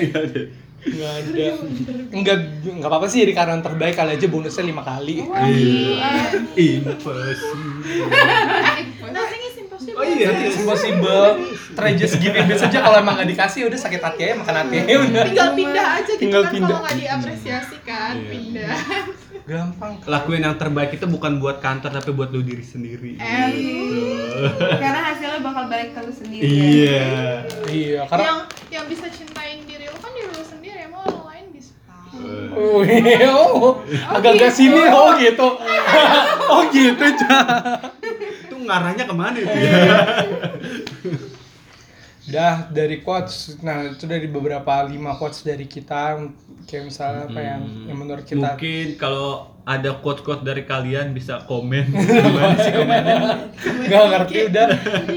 [0.83, 1.47] nggak ada
[2.11, 5.23] enggak nggak apa apa sih jadi karyawan terbaik kali aja bonusnya lima kali.
[6.53, 8.07] Impossible.
[9.09, 11.25] nothing is impossible Oh iya, Nanti impossible
[11.73, 14.55] try just give it best aja kalau emang nggak dikasih udah sakit hati aja makan
[14.57, 16.67] hati aja udah tinggal pindah aja gitu Tinggal kan pindah.
[16.69, 18.29] kalau nggak diapresiasi kan Iya.
[18.29, 18.75] pindah
[19.43, 23.19] gampang Lakuin yang terbaik itu bukan buat kantor tapi buat lu diri sendiri.
[23.19, 23.51] Eh,
[24.73, 26.43] Karena hasilnya bakal balik ke lu sendiri.
[26.43, 27.11] Iya.
[27.67, 28.39] iya karena yang
[28.71, 31.75] yang bisa cintain diri lu kan diri lu sendiri emang orang lain bisa
[32.13, 32.22] Wih,
[32.53, 35.47] oh, agak-agak sini oh gitu
[36.53, 37.39] oh gitu Ca.
[38.45, 39.71] Itu ngarahnya ke mana itu Iya.
[39.77, 39.99] ya?
[42.23, 46.23] Dah dari quotes, nah itu dari beberapa lima quotes dari kita
[46.63, 51.91] kayak misalnya apa yang, yang menurut kita Mungkin kalau ada quote-quote dari kalian bisa komen.
[51.91, 53.15] Gimana sih komennya?
[53.91, 54.67] nggak ngerti udah.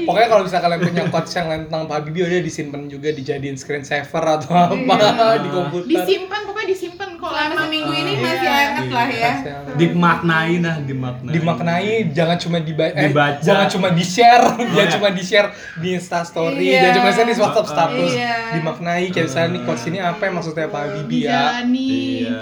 [0.03, 3.55] Pokoknya kalau misalnya kalian punya quotes yang lain tentang Pak Habibie udah disimpan juga dijadiin
[3.55, 4.97] screensaver atau apa
[5.39, 5.87] di komputer.
[5.87, 8.23] disimpan pokoknya disimpan Selama emang- seminggu ini Iya.
[8.23, 9.31] masih hangat lah ya.
[9.73, 13.39] dimaknai nah dimaknai dimaknai jangan cuma diba eh, Dibaca.
[13.39, 14.85] jangan cuma di share jangan iya.
[14.89, 16.79] cuma di share di insta story Iya.
[16.81, 18.35] jangan cuma share di WhatsApp status Iya.
[18.53, 22.41] dimaknai kayak misalnya nih quotes ini apa yang maksudnya Pak Habibie ya dijalani iya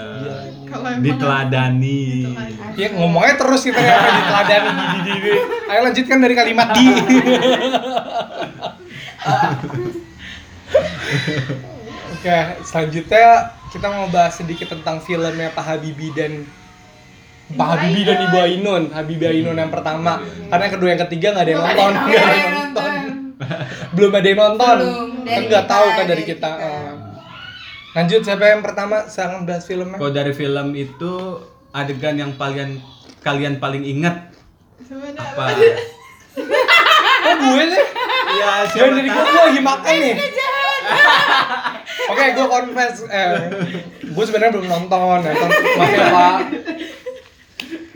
[0.66, 2.74] kalau emang diteladani Diteladani.
[2.74, 5.30] Ya ngomongnya terus kita ya apa diteladani di, di, di, di.
[5.66, 6.86] Ayo lanjutkan dari kalimat di.
[12.12, 16.46] Oke, selanjutnya kita mau bahas sedikit tentang filmnya Pak Habibie dan
[17.54, 18.18] Pak Habibie dan.
[18.26, 20.18] Ibu Ainun, Habibie Ainun yang pertama.
[20.50, 22.90] Karena yang kedua yang ketiga nggak ada yang nonton, Nggak ada yang nonton.
[23.94, 24.76] Belum ada yang nonton.
[25.26, 26.50] Kan nggak tahu kan dari kita.
[26.50, 26.66] kita.
[26.66, 26.92] Eh.
[27.96, 29.08] Lanjut siapa yang pertama?
[29.08, 29.96] Silakan bahas filmnya.
[29.96, 31.12] kalau dari film itu
[31.72, 32.80] adegan yang kalian
[33.20, 34.32] kalian paling ingat
[35.16, 35.44] apa
[37.26, 37.84] Oh gue sih.
[38.38, 40.14] ya Jangan dari gue, gue lagi makan nih.
[42.06, 43.32] Oke, gue confess, eh,
[44.04, 46.34] gue sebenarnya belum nonton, nonton maaf ya pak.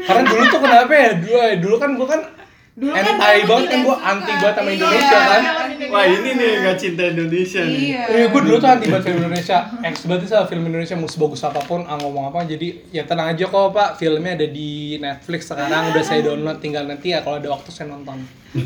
[0.01, 2.23] Karena dulu tuh kenapa ya, dulu, dulu kan gue kan
[2.71, 4.73] Dulu kan anti banget kan gue anti banget sama Iya.
[4.79, 5.43] Indonesia kan.
[5.91, 8.03] wah ini nih nggak cinta Indonesia nih Iya.
[8.09, 9.59] Iya, gue dulu tuh anti banget film Indonesia.
[9.85, 12.49] Ex banget sih sama film Indonesia mau sebagus apa pun, ah, ngomong apa.
[12.49, 16.57] Jadi ya tenang aja kok pak, filmnya ada di Netflix sekarang udah saya download.
[16.57, 18.17] Tinggal nanti ya kalau ada waktu saya nonton.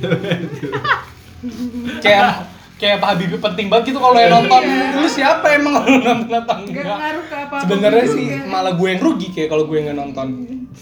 [2.05, 4.63] kayak kayak Pak Habibie penting banget gitu kalau yang nonton.
[4.95, 6.99] Lu siapa emang kalau nonton nonton Gak enggak?
[6.99, 10.27] ngaruh ke apa Sebenarnya sih malah gue yang rugi kayak kalau gue nggak nonton.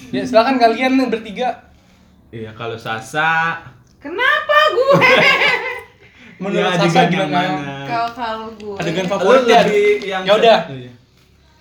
[0.08, 1.68] Ya silakan kalian bertiga
[2.28, 3.60] iya kalau Sasa
[3.98, 4.98] Kenapa gue?
[6.40, 7.30] menurut ya, Sasa gimana?
[7.30, 7.86] mana?
[7.86, 8.74] Kalau kalau gue.
[8.74, 9.60] Adegan favorit ya?
[10.02, 10.58] yang Ya udah.
[10.66, 10.90] Iya.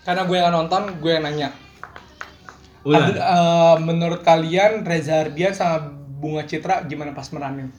[0.01, 1.49] Karena gue yang nggak nonton, gue yang nanya.
[2.81, 3.13] Ulan.
[3.13, 5.85] Ade- eh, menurut kalian Reza Hardian sama
[6.17, 7.69] Bunga Citra gimana pas meranin?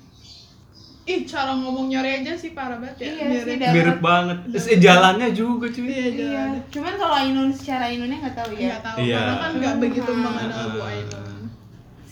[1.04, 3.42] Ih cara ngomong nyari aja sih parah banget ya Iya Mirip.
[3.44, 6.10] sih, mirip banget Terus, eh, jalannya juga cuy iya Iya.
[6.14, 8.68] jalan Cuman kalau Ainun secara Ainunnya nggak tahu ya.
[8.68, 9.18] nggak tahu Iya.
[9.18, 10.22] karena kan nggak begitu Hmm.
[10.22, 11.30] mengenal Bu Ainun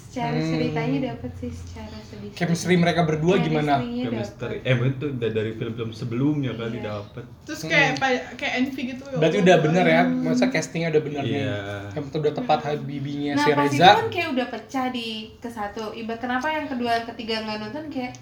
[0.03, 0.51] Secara Hmm.
[0.51, 2.35] ceritanya dapet sih secara sedih.
[2.35, 3.79] Chemistry mereka berdua gimana?
[3.79, 8.99] chemistry eh itu udah dari film-film sebelumnya kali dapet terus kayak pa- kayak envy gitu
[9.01, 9.21] ya Hmm.
[9.23, 11.35] Berarti udah bener ya, masa castingnya udah bener nih.
[11.41, 11.59] Iya.
[11.95, 13.91] Yang udah tepat Habibinya Nah si pas itu Reza.
[13.95, 15.85] kan kayak udah pecah di ke satu.
[15.93, 18.13] Ibarat kenapa yang kedua ketiga nggak nonton kayak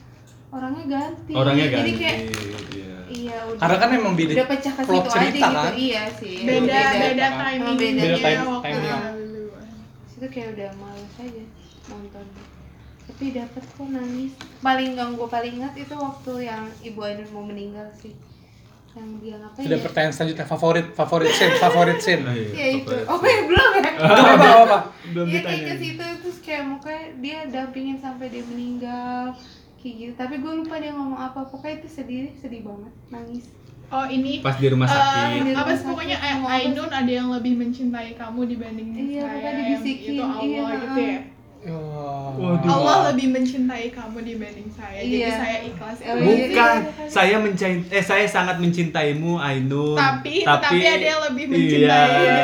[0.48, 1.32] orangnya ganti.
[1.32, 2.18] orangnya Jadi ganti kayak
[2.70, 2.96] iya.
[3.06, 3.60] iya udah.
[3.60, 5.64] Karena kan emang beda udah pecah ke plot situ cerita aja kan.
[5.66, 5.78] gitu.
[5.78, 6.36] Iya sih.
[6.42, 7.38] beda beda kan?
[7.38, 9.02] timing Beda beda time- waktu timing.
[10.10, 11.44] Itu kayak udah males aja
[11.86, 12.26] nonton.
[13.08, 14.32] Tapi dapet kok nangis.
[14.58, 18.12] Paling yang gue paling ingat itu waktu yang Ibu Ainun mau meninggal sih.
[18.90, 19.84] Yang dia ngapain Sudah ya?
[19.84, 22.24] pertanyaan selanjutnya favorit favorit scene favorit scene.
[22.24, 22.96] Iya, Ya itu.
[23.06, 23.90] Oh ya belum ya?
[23.94, 28.26] Gak apa apa belum Iya kayak ditanya ke situ terus kayak mukanya dia dampingin sampai
[28.28, 29.32] dia meninggal
[29.78, 30.12] kayak gitu.
[30.14, 31.40] Tapi gue lupa dia ngomong apa.
[31.46, 32.92] Pokoknya itu sedih sedih banget.
[33.08, 33.44] Nangis.
[33.88, 35.48] Oh ini pas di rumah eh, sakit.
[35.48, 39.50] Di apa rumah sih pokoknya apa Ainun ada yang lebih mencintai kamu dibanding Iya, saya
[39.56, 41.20] dibisikin, itu Allah iya, gitu ya.
[41.72, 42.30] Oh.
[42.36, 42.68] Waduh.
[42.68, 45.00] Allah lebih mencintai kamu dibanding saya.
[45.00, 45.32] Jadi Iya.
[45.32, 45.98] saya ikhlas.
[46.04, 46.20] Oh, iya.
[46.20, 46.74] bukan
[47.08, 52.12] saya mencintai eh saya sangat mencintaimu Ainun Tapi- tapi ada yang lebih mencintai.
[52.12, 52.38] iya.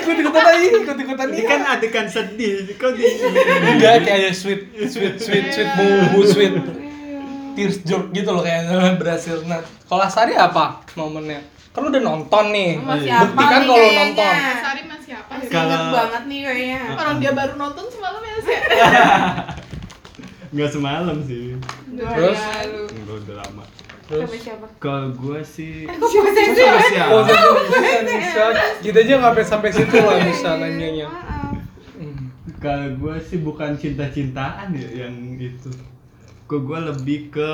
[0.00, 3.04] Ikut ikutan lagi, ikut ikutan ini kan adegan sedih kok di
[3.66, 6.54] Enggak kayak ada sweet sweet sweet sweet bumbu sweet
[7.52, 8.66] tears jerk gitu loh kayak
[9.00, 9.42] berhasil.
[9.44, 11.40] Nah, kalau Asari apa momennya?
[11.70, 12.78] Kan udah nonton nih.
[12.78, 13.18] masih Iya.
[13.24, 14.34] Buktikan kalau nonton.
[14.58, 15.50] Sari masih apa masih?
[15.50, 18.58] Kalau- banget nih kayaknya orang dia baru nonton semalam ya sih
[20.50, 21.54] nggak semalam sih
[21.92, 22.40] Terus?
[22.90, 23.64] Enggak udah lama
[24.10, 28.44] Terus sama siapa kalau gue sih siapa sih sama siapa Oh, bisa, bisa.
[28.80, 31.06] Kita aja nggak sampai sampai situ lah bisa nanyanya.
[32.58, 35.70] Kalau gue sih bukan cinta-cintaan ya yang itu.
[36.44, 37.52] Ke gue lebih ke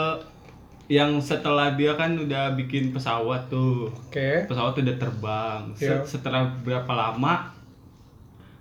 [0.88, 3.87] yang setelah dia kan udah bikin pesawat tuh.
[3.90, 4.47] Oke.
[4.47, 5.61] Pesawat udah terbang.
[5.73, 6.03] Se- Iya.
[6.03, 7.53] Setelah berapa lama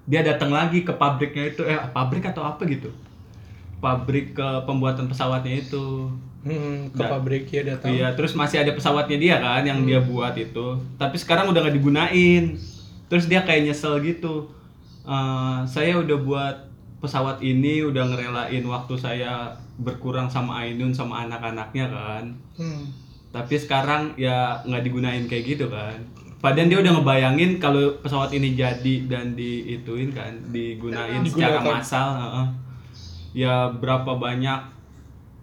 [0.04, 2.94] dia datang lagi ke pabriknya itu eh pabrik atau apa gitu.
[3.80, 6.12] Pabrik ke pembuatan pesawatnya itu.
[6.46, 7.90] Hmm, ke Da- pabrik ya datang.
[7.90, 10.78] Iya, terus masih ada pesawatnya dia kan yang dia buat itu.
[10.96, 12.54] Tapi sekarang udah nggak digunain.
[13.06, 14.46] Terus dia kayak nyesel gitu.
[15.04, 16.56] Eh, saya udah buat
[16.98, 22.24] pesawat ini, udah ngerelain waktu saya berkurang sama Ainun sama anak-anaknya kan.
[22.54, 22.94] Hmm.
[23.30, 25.98] Tapi sekarang ya nggak digunain kayak gitu kan.
[26.38, 31.74] Padahal dia udah ngebayangin kalau pesawat ini jadi dan diituin kan, digunain secara Digunakan.
[31.74, 32.08] massal.
[32.14, 32.48] heeh.
[33.36, 34.75] Ya berapa banyak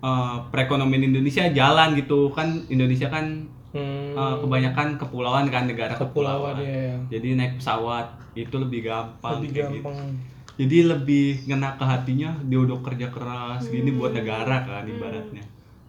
[0.03, 4.13] eh, perekonomian Indonesia jalan gitu kan Indonesia kan Hmm.
[4.13, 6.97] eh, kebanyakan kepulauan kan negara Kepulauan, iya, iya.
[7.09, 9.41] Jadi naik pesawat itu lebih gampang.
[9.41, 9.81] lebih gitu.
[9.81, 10.13] gampang.
[10.53, 13.97] Jadi lebih ngena ke hatinya dia udah kerja keras gini Hmm.
[13.97, 15.41] buat negara kan ibaratnya.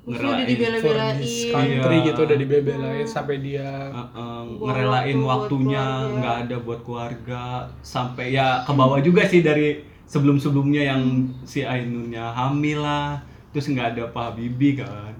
[0.03, 1.19] Ngerelain dibela-belain.
[1.51, 2.05] country Iya.
[2.05, 7.43] gitu udah dibebelain sampai dia Uh, uh, ngerelain waktunya nggak ada buat keluarga
[7.79, 11.03] sampai ya ke bawah juga sih dari sebelum-sebelumnya yang
[11.43, 13.19] si Ainunnya hamil lah
[13.53, 15.13] terus nggak ada Pak Habibie kan.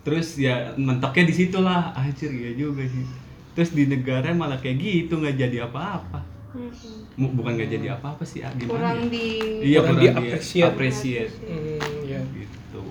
[0.00, 1.92] Terus ya mentoknya di situ lah.
[1.92, 3.04] Anjir ya juga sih.
[3.52, 6.24] Terus di negara malah kayak gitu nggak jadi apa-apa.
[6.50, 7.06] Mm-mm.
[7.14, 9.12] M- bukan nggak jadi apa-apa sih ah, gimana kurang ya?
[9.14, 9.24] di
[9.62, 10.66] iya Kurang kurang di di-appreciate.
[10.66, 11.78] appreciate hmm,
[12.10, 12.82] ya gitu.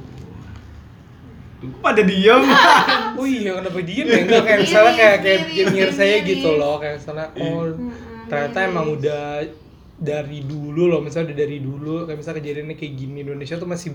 [1.60, 2.44] Tuh kok pada diem?
[3.20, 4.20] Oh iya kenapa diem ya?
[4.24, 6.80] Enggak kayak misalnya kayak kayak nyindir saya gitu loh.
[6.80, 7.64] Kayak misalnya oh
[8.30, 9.24] ternyata emang udah
[10.00, 11.04] dari dulu loh.
[11.04, 12.08] Misalnya udah dari dulu.
[12.08, 13.92] Kayak misalnya kejadiannya kayak gini Indonesia tuh masih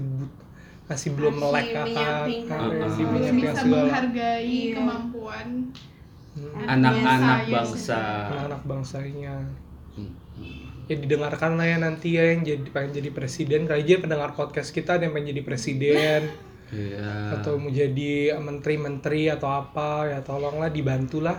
[0.85, 2.61] masih belum melek kan menyampingkan.
[2.79, 4.75] masih belum bisa segala menghargai Iya.
[4.75, 5.49] kemampuan
[6.35, 8.01] Hmm, anak-anak Saya bangsa.
[8.27, 9.37] anak-anak bangsanya
[9.95, 10.11] Hmm.
[10.85, 13.61] ya didengarkan lah ya nanti ya yang jadi pengen jadi presiden.
[13.65, 16.23] Kali aja pendengar podcast kita ada yang pengen jadi presiden.
[16.67, 17.39] Iya.
[17.39, 21.39] atau mau jadi menteri-menteri atau apa ya tolonglah dibantulah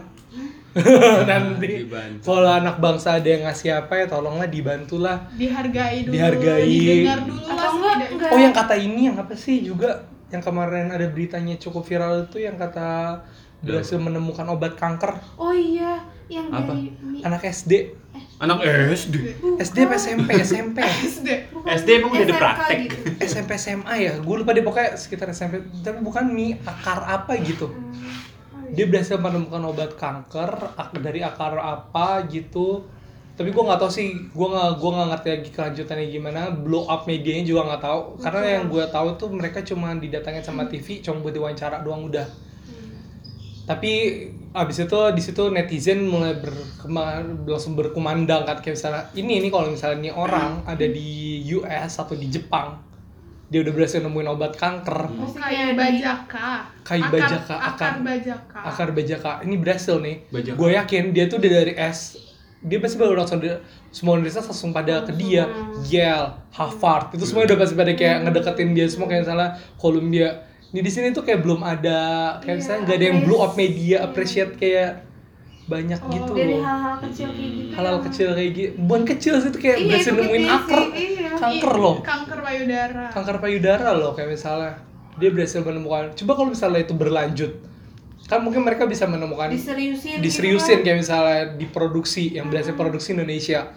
[1.30, 1.88] nanti
[2.20, 5.24] kalau anak bangsa ada yang ngasih apa ya tolonglah dibantulah.
[5.34, 6.68] Dihargai dulu Dihargai.
[6.68, 8.30] didengar dulu Atau lah enggak, enggak.
[8.32, 10.04] oh yang kata ini yang apa sih juga?
[10.30, 13.22] Yang kemarin ada beritanya cukup viral itu yang kata
[13.64, 15.16] berhasil menemukan obat kanker.
[15.40, 16.74] Oh iya yang Apa?
[16.74, 16.90] dari
[17.22, 17.94] anak SD
[18.36, 18.60] anak
[18.92, 19.16] SD
[19.62, 22.78] SD apa SMP SMP SD bukan SD emang udah ada praktek?
[22.82, 22.98] gitu.
[23.22, 24.14] SMP SMA ya?
[24.20, 27.70] Gue lupa deh pokoknya sekitar SMP tapi bukan mie akar apa gitu.
[27.70, 28.25] Hmm.
[28.76, 28.78] Iya.
[28.78, 30.52] dia berhasil menemukan obat kanker
[31.00, 32.84] dari akar apa gitu
[33.36, 37.04] tapi gue nggak tahu sih gue nggak gua nggak ngerti lagi kelanjutannya gimana blow up
[37.04, 38.54] medianya juga nggak tahu karena Betul.
[38.56, 42.28] yang gue tahu tuh mereka cuma didatangin sama TV cuma buat diwawancara doang udah
[42.66, 42.98] Hmm.
[43.70, 43.92] tapi
[44.52, 49.70] abis itu di situ netizen mulai berkema- langsung berkumandang kan kayak misalnya ini ini kalau
[49.70, 52.80] misalnya ini orang ada di US atau di Jepang
[53.46, 55.00] dia udah berhasil nemuin obat kanker.
[55.08, 56.50] Oh, Pasti kayu bajaka.
[56.82, 58.60] Kayu Akar- bajaka, akar, akar- bajaka.
[58.60, 59.32] Akar bajaka.
[59.42, 60.16] Ini berhasil nih.
[60.28, 60.58] Bajaka.
[60.58, 62.00] gue yakin dia tuh udah dari S.
[62.60, 65.46] Dia pasti baru langsung di- semua universitas langsung pada ke dia.
[65.86, 67.14] Yale Harvard.
[67.14, 69.06] Itu semua udah pasti pada kayak ngedeketin dia semua.
[69.06, 70.30] Kayak misalnya Columbia.
[70.68, 72.00] Ini di sini tuh kayak belum ada
[72.38, 75.06] kayak Iya, misalnya nggak ada yang blow up media appreciate kayak
[75.66, 76.62] banyak Oh, gitu dari loh.
[76.62, 80.14] hal-hal kecil kayak gitu halal kecil kayak gitu bukan kecil sih itu kayak Iya, berhasil
[80.14, 81.30] nemuin akar iya.
[81.36, 81.96] kanker Ih, loh.
[82.00, 83.06] kanker payudara.
[83.10, 84.74] Kanker payudara loh kayak misalnya
[85.16, 87.52] dia berhasil menemukan coba kalau misalnya itu berlanjut
[88.24, 93.70] kan mungkin mereka bisa menemukan diseriusin diseriusin gitu kayak misalnya diproduksi yang berhasil produksi Indonesia.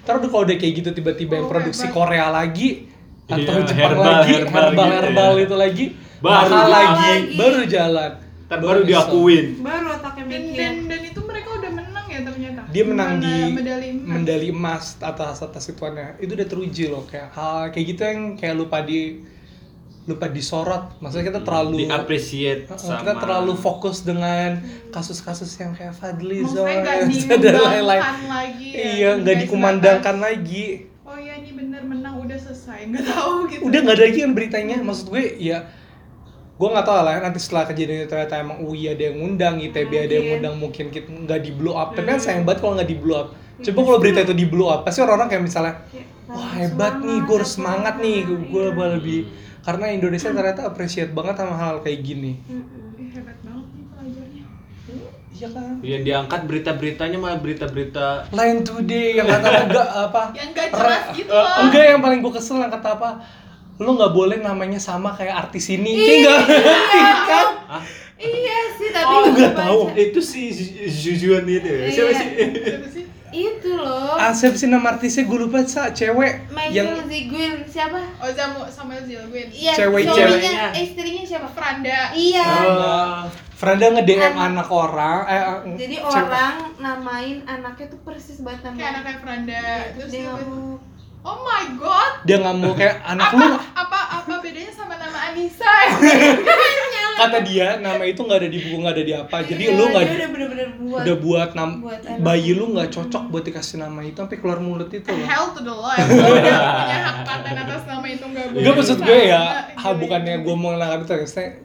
[0.00, 1.94] Udah kalau udah kayak gitu tiba-tiba yang Oh, produksi hebat.
[1.96, 2.90] Korea lagi
[3.24, 5.38] atau Iya, Jepang herbal, lagi herbal herbal gitu herbal ya.
[5.40, 5.84] itu lagi
[6.18, 7.34] Baru jalan lagi lagi.
[7.34, 8.10] baru jalan.
[8.42, 8.88] Ntar baru bisa.
[8.90, 9.46] diakuin.
[9.60, 10.71] Baru otaknya dan
[12.72, 14.08] dia menang di medali emas.
[14.08, 18.56] medali emas atas atas ituannya itu udah teruji loh kayak hal kayak gitu yang kayak
[18.56, 19.20] lupa di
[20.02, 20.98] lupa disorot.
[20.98, 24.58] Maksudnya kita terlalu diapresiat Uh, sama kita terlalu fokus dengan
[24.90, 28.02] kasus-kasus yang kayak Fadli Zon maksudnya nggak dan lain-lain.
[28.58, 30.66] ya, iya nggak dikumandangkan sebatas, lagi.
[31.06, 32.90] Oh iya ini bener menang udah selesai.
[32.90, 33.62] Nggak tahu gitu.
[33.62, 34.76] Udah nggak ada lagi kan beritanya.
[34.82, 35.58] Maksud gue ya
[36.52, 39.90] gue nggak tahu lah nanti setelah kejadian itu ternyata emang UI ada yang ngundang ITB
[39.90, 41.92] ada yang ngundang mungkin kita nggak di blow up.
[41.92, 42.24] Tapi kan Hmm.
[42.24, 43.28] sayang banget kalau nggak di blow up.
[43.58, 45.74] Coba kalau berita itu di blow up pasti orang-orang kayak misalnya
[46.26, 48.18] wah "Wah, hebat nih gue harus semangat nih.
[48.24, 48.86] gue Iya.
[48.92, 49.20] lebih
[49.60, 52.34] karena Indonesia ternyata appreciate banget sama hal kayak gini.
[52.42, 52.96] Mm-mm.
[52.96, 54.44] Ih, hebat banget nih pelajarnya.
[55.32, 55.72] Iya kan?
[55.80, 60.22] Iya diangkat berita-beritanya malah berita-berita Line Today yang kata enggak apa?
[60.32, 63.10] Yang gak jelas gitu loh enggak yang paling gue kesel yang kata apa
[63.74, 66.04] lu nggak boleh namanya sama kayak artis ini Iya.
[66.04, 66.40] kayak enggak
[67.30, 67.46] kan?
[68.16, 69.80] Iya sih tapi Oh, gua nggak tahu.
[69.96, 70.42] itu si
[70.84, 71.78] Jujuan itu ya.
[71.88, 72.14] Siapa Iya.
[72.14, 72.28] sih?
[72.62, 73.04] Siapa sih?
[73.32, 74.12] Itu loh.
[74.14, 77.64] Ah siapa sih nama artisnya gue lupa sa cewek Michael yang Ziguin.
[77.64, 77.96] Siapa?
[78.18, 80.68] Oh Zamu Samuel Zilguin iya Cewek- ceweknya.
[80.70, 81.48] eh, istrinya siapa?
[81.48, 82.12] Franda.
[82.12, 82.44] Iya.
[82.44, 83.24] Oh.
[83.52, 84.46] Franda nge DM Anak.
[84.52, 85.42] anak orang eh
[85.76, 89.64] jadi cewek- orang namain anaknya tuh persis banget kayak anaknya Franda.
[89.96, 90.28] Terus dia
[91.22, 92.12] oh my god.
[92.22, 93.56] Dia nggak mau kayak anak apa lu.
[93.72, 95.66] apa apa bedanya sama nama Anissa?
[97.12, 99.36] Kata dia nama itu nggak ada di buku nggak ada di apa.
[99.44, 101.02] Jadi Iya, lu nggak udah bener-bener buat.
[101.04, 102.18] udah buat nam buat anak.
[102.18, 102.64] bayi lu.
[102.72, 105.22] nggak cocok buat dikasih nama itu sampai keluar mulut itu loh.
[105.22, 108.58] Hell to the law ya udah punya hak paten atas nama itu nggak boleh.
[108.58, 111.14] Enggak maksud gue ya, ha, bukannya gue mau ngelanggar itu,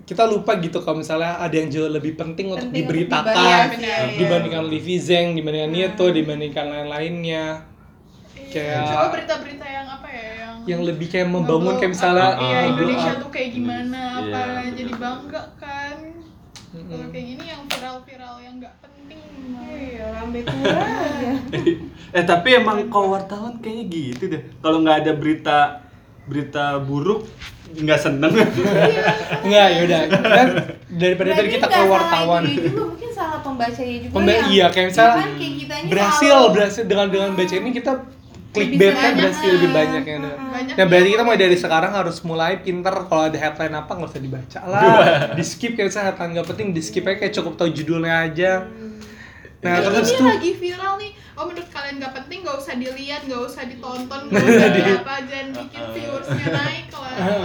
[0.06, 3.36] kita lupa gitu kalau misalnya ada yang jauh lebih penting untuk Penting untuk diberitakan.
[3.40, 4.18] iya, iya.
[4.20, 7.46] dibandingkan Livi Zeng, dibandingkan itu, dibandingkan lain-lainnya.
[8.48, 12.58] Iya, kayak- coba berita-berita yang apa ya yang Yang lebih kayak membangun kayak misalnya iya
[12.58, 13.22] Ah, Indonesia blow up.
[13.22, 14.72] tuh kayak gimana apa Iya.
[14.74, 15.98] jadi bangga kan
[16.80, 19.20] kalau kayak gini yang viral-viral yang nggak penting
[19.68, 21.32] iya aja
[22.16, 24.42] eh tapi emang kau wartawan kayaknya gitu deh.
[24.58, 25.58] Kalau nggak ada berita
[26.24, 27.24] berita buruk
[27.70, 28.32] nggak seneng.
[29.44, 30.02] Enggak, yaudah.
[30.10, 30.48] Kan
[30.90, 32.44] daripada Nah, tadi kita nggak ke wartawan.
[32.44, 36.38] juga mungkin salah pembacanya juga Pemba- yang- iya, kayak misalnya Cuman kayak berhasil
[36.84, 37.92] dengan dengan baca ini kita
[38.48, 40.34] Lebih clickbait kan banyak, berhasil lebih banyak yang ada.
[40.40, 44.10] Banyak Nah berarti kita mulai dari sekarang harus mulai pinter kalau ada headline apa nggak
[44.10, 44.84] usah dibaca lah,
[45.36, 48.52] di skip kayak misalnya headline nggak penting di skip aja kayak cukup tahu judulnya aja.
[49.62, 51.12] Nah Ini- terus ini tuh lagi viral nih.
[51.38, 55.16] Oh menurut kalian gak penting gak usah dilihat, gak usah ditonton, gak usah di apa,
[55.30, 57.14] jangan bikin viewersnya naik lah.
[57.14, 57.38] Iya.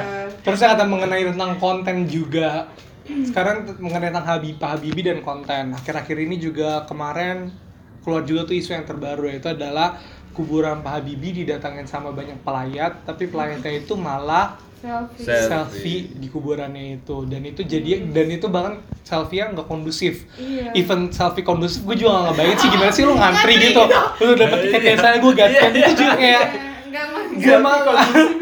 [0.48, 2.72] terus saya kata mengenai tentang konten juga.
[3.04, 5.76] Sekarang mengenai tentang Habib Habibi dan konten.
[5.76, 7.52] Akhir-akhir ini juga kemarin
[8.00, 10.00] keluar juga tuh isu yang terbaru yaitu adalah
[10.34, 15.24] kuburan Pak Habibie didatangin sama banyak pelayat, tapi pelayatnya itu malah Selfie.
[15.24, 15.48] Selfie.
[15.48, 20.76] selfie di kuburannya itu dan itu jadi dan itu bahkan selfie yang nggak kondusif Iya.
[20.76, 23.80] even selfie kondusif gue juga nggak ngebayangin sih gimana sih lu ngantri gitu
[24.20, 26.44] lu dapet tiketnya saya gue gantian itu juga kayak
[26.84, 27.26] Enggak mas.
[27.40, 27.80] gak mau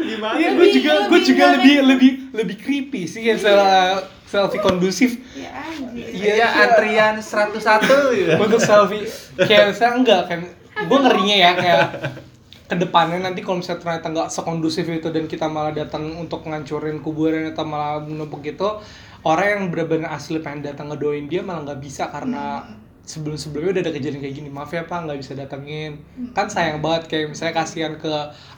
[0.03, 0.35] Gimana?
[0.35, 3.81] iya gue juga gue juga lebih lebih lebih creepy sih kayak misalnya
[4.25, 6.11] selfie kondusif Ya anjir.
[6.11, 7.55] Iya, antrian 101
[8.11, 8.31] gitu.
[8.35, 9.07] untuk selfie
[9.39, 10.39] kayak misalnya enggak kan
[10.73, 11.83] gue ngerinya ya kayak
[12.63, 17.03] ke depannya nanti kalau misalnya ternyata nggak sekondusif itu dan kita malah datang untuk ngancurin
[17.03, 18.81] kuburan atau malah menumpuk gitu
[19.21, 22.65] orang yang benar-benar asli pengen datang ngedoain dia malah nggak bisa karena
[23.03, 24.49] sebelum sebelumnya udah ada kejadian kayak gini.
[24.49, 25.99] Maaf ya pak nggak bisa datengin.
[26.31, 28.11] Kan sayang banget kayak misalnya kasihan ke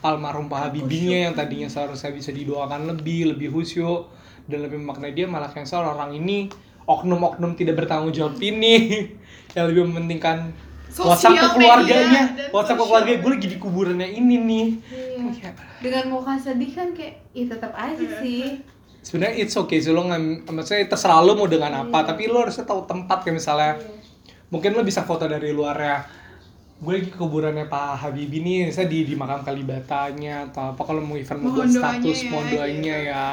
[0.05, 4.05] almarhum pak Habibinya yang tadinya seharusnya bisa didoakan lebih lebih khusyuk
[4.45, 6.49] dan lebih maknai dia malah cancel orang ini
[6.85, 9.09] oknum-oknum tidak bertanggung jawab ini
[9.57, 10.53] yang lebih mementingkan
[10.95, 12.23] Sosial WhatsApp ke keluarganya,
[12.55, 14.67] WhatsApp ke sosial keluarga gue lagi di kuburannya ini nih.
[14.87, 15.51] Iya.
[15.83, 18.19] Dengan muka sedih kan kayak, ya tetap aja Iya.
[18.23, 18.43] sih.
[19.03, 22.63] Sebenarnya it's okay sih lo nggak, maksudnya terserah lo mau dengan apa, tapi lo harusnya
[22.63, 23.71] tahu tempat kayak misalnya,
[24.47, 26.07] mungkin lo bisa foto dari luarnya.
[26.75, 31.03] Gue lagi ke kuburannya Pak Habibie nih, misalnya di di makam Kalibatanya atau apa kalau
[31.03, 33.11] mau event mau buat status, ya, mohon doanya gitu.
[33.11, 33.25] ya.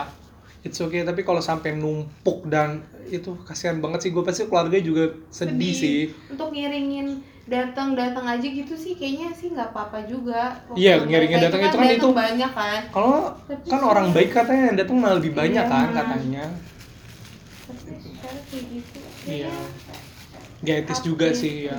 [0.63, 5.15] It's okay, tapi kalau sampai numpuk dan itu kasihan banget sih, gue pasti keluarga juga
[5.27, 5.75] sedih, Sedih.
[5.75, 6.01] sih.
[6.31, 10.63] Untuk ngiringin datang datang aja gitu sih kayaknya sih nggak apa-apa juga.
[10.73, 12.81] Iya, mereka datang itu kan datang itu- banyak kan.
[12.89, 13.15] Kalau
[13.67, 15.73] kan orang baik katanya yang datang malah lebih banyak Iya.
[15.73, 16.45] kan katanya.
[17.63, 18.99] Tapi sekarang kayak gitu.
[19.25, 19.53] Iya.
[20.63, 21.79] Gak etis juga sih ya.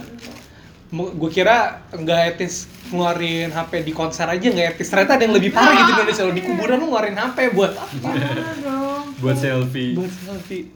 [0.94, 4.92] Gue kira nggak etis ngeluarin HP di konser aja nggak etis.
[4.92, 6.24] Ternyata ada yang lebih parah gitu Indonesia.
[6.30, 8.93] Di kuburan lu ngeluarin HP buat Jangan dong.
[9.24, 9.96] Buat selfie.
[9.96, 10.68] buat selfie.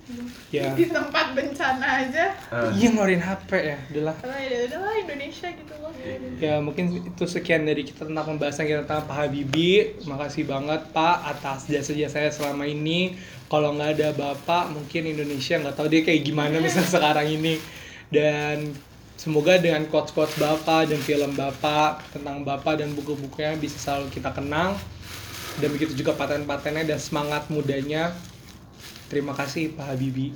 [0.49, 0.71] Ya.
[0.71, 2.31] Di tempat bencana aja.
[2.47, 2.71] Ah.
[2.71, 3.77] Iya ngeluarin HP ya.
[3.91, 4.15] Udahlah.
[4.23, 5.91] Karena ya udah lah Indonesia gitu loh.
[6.39, 9.99] Ya mungkin itu sekian dari kita tentang pembahasan kita tentang Pak Habibie.
[10.07, 13.19] Makasih banget Pak atas jasa-jasa saya selama ini.
[13.51, 17.59] Kalau nggak ada Bapak, mungkin Indonesia nggak tahu dia kayak gimana misalnya sekarang ini.
[18.07, 18.71] Dan
[19.19, 24.79] semoga dengan quotes-quotes Bapak dan film Bapak tentang Bapak dan buku-bukunya bisa selalu kita kenang.
[25.57, 28.15] Dan begitu juga paten-patennya dan semangat mudanya.
[29.07, 30.35] Terima kasih Pak Habibie.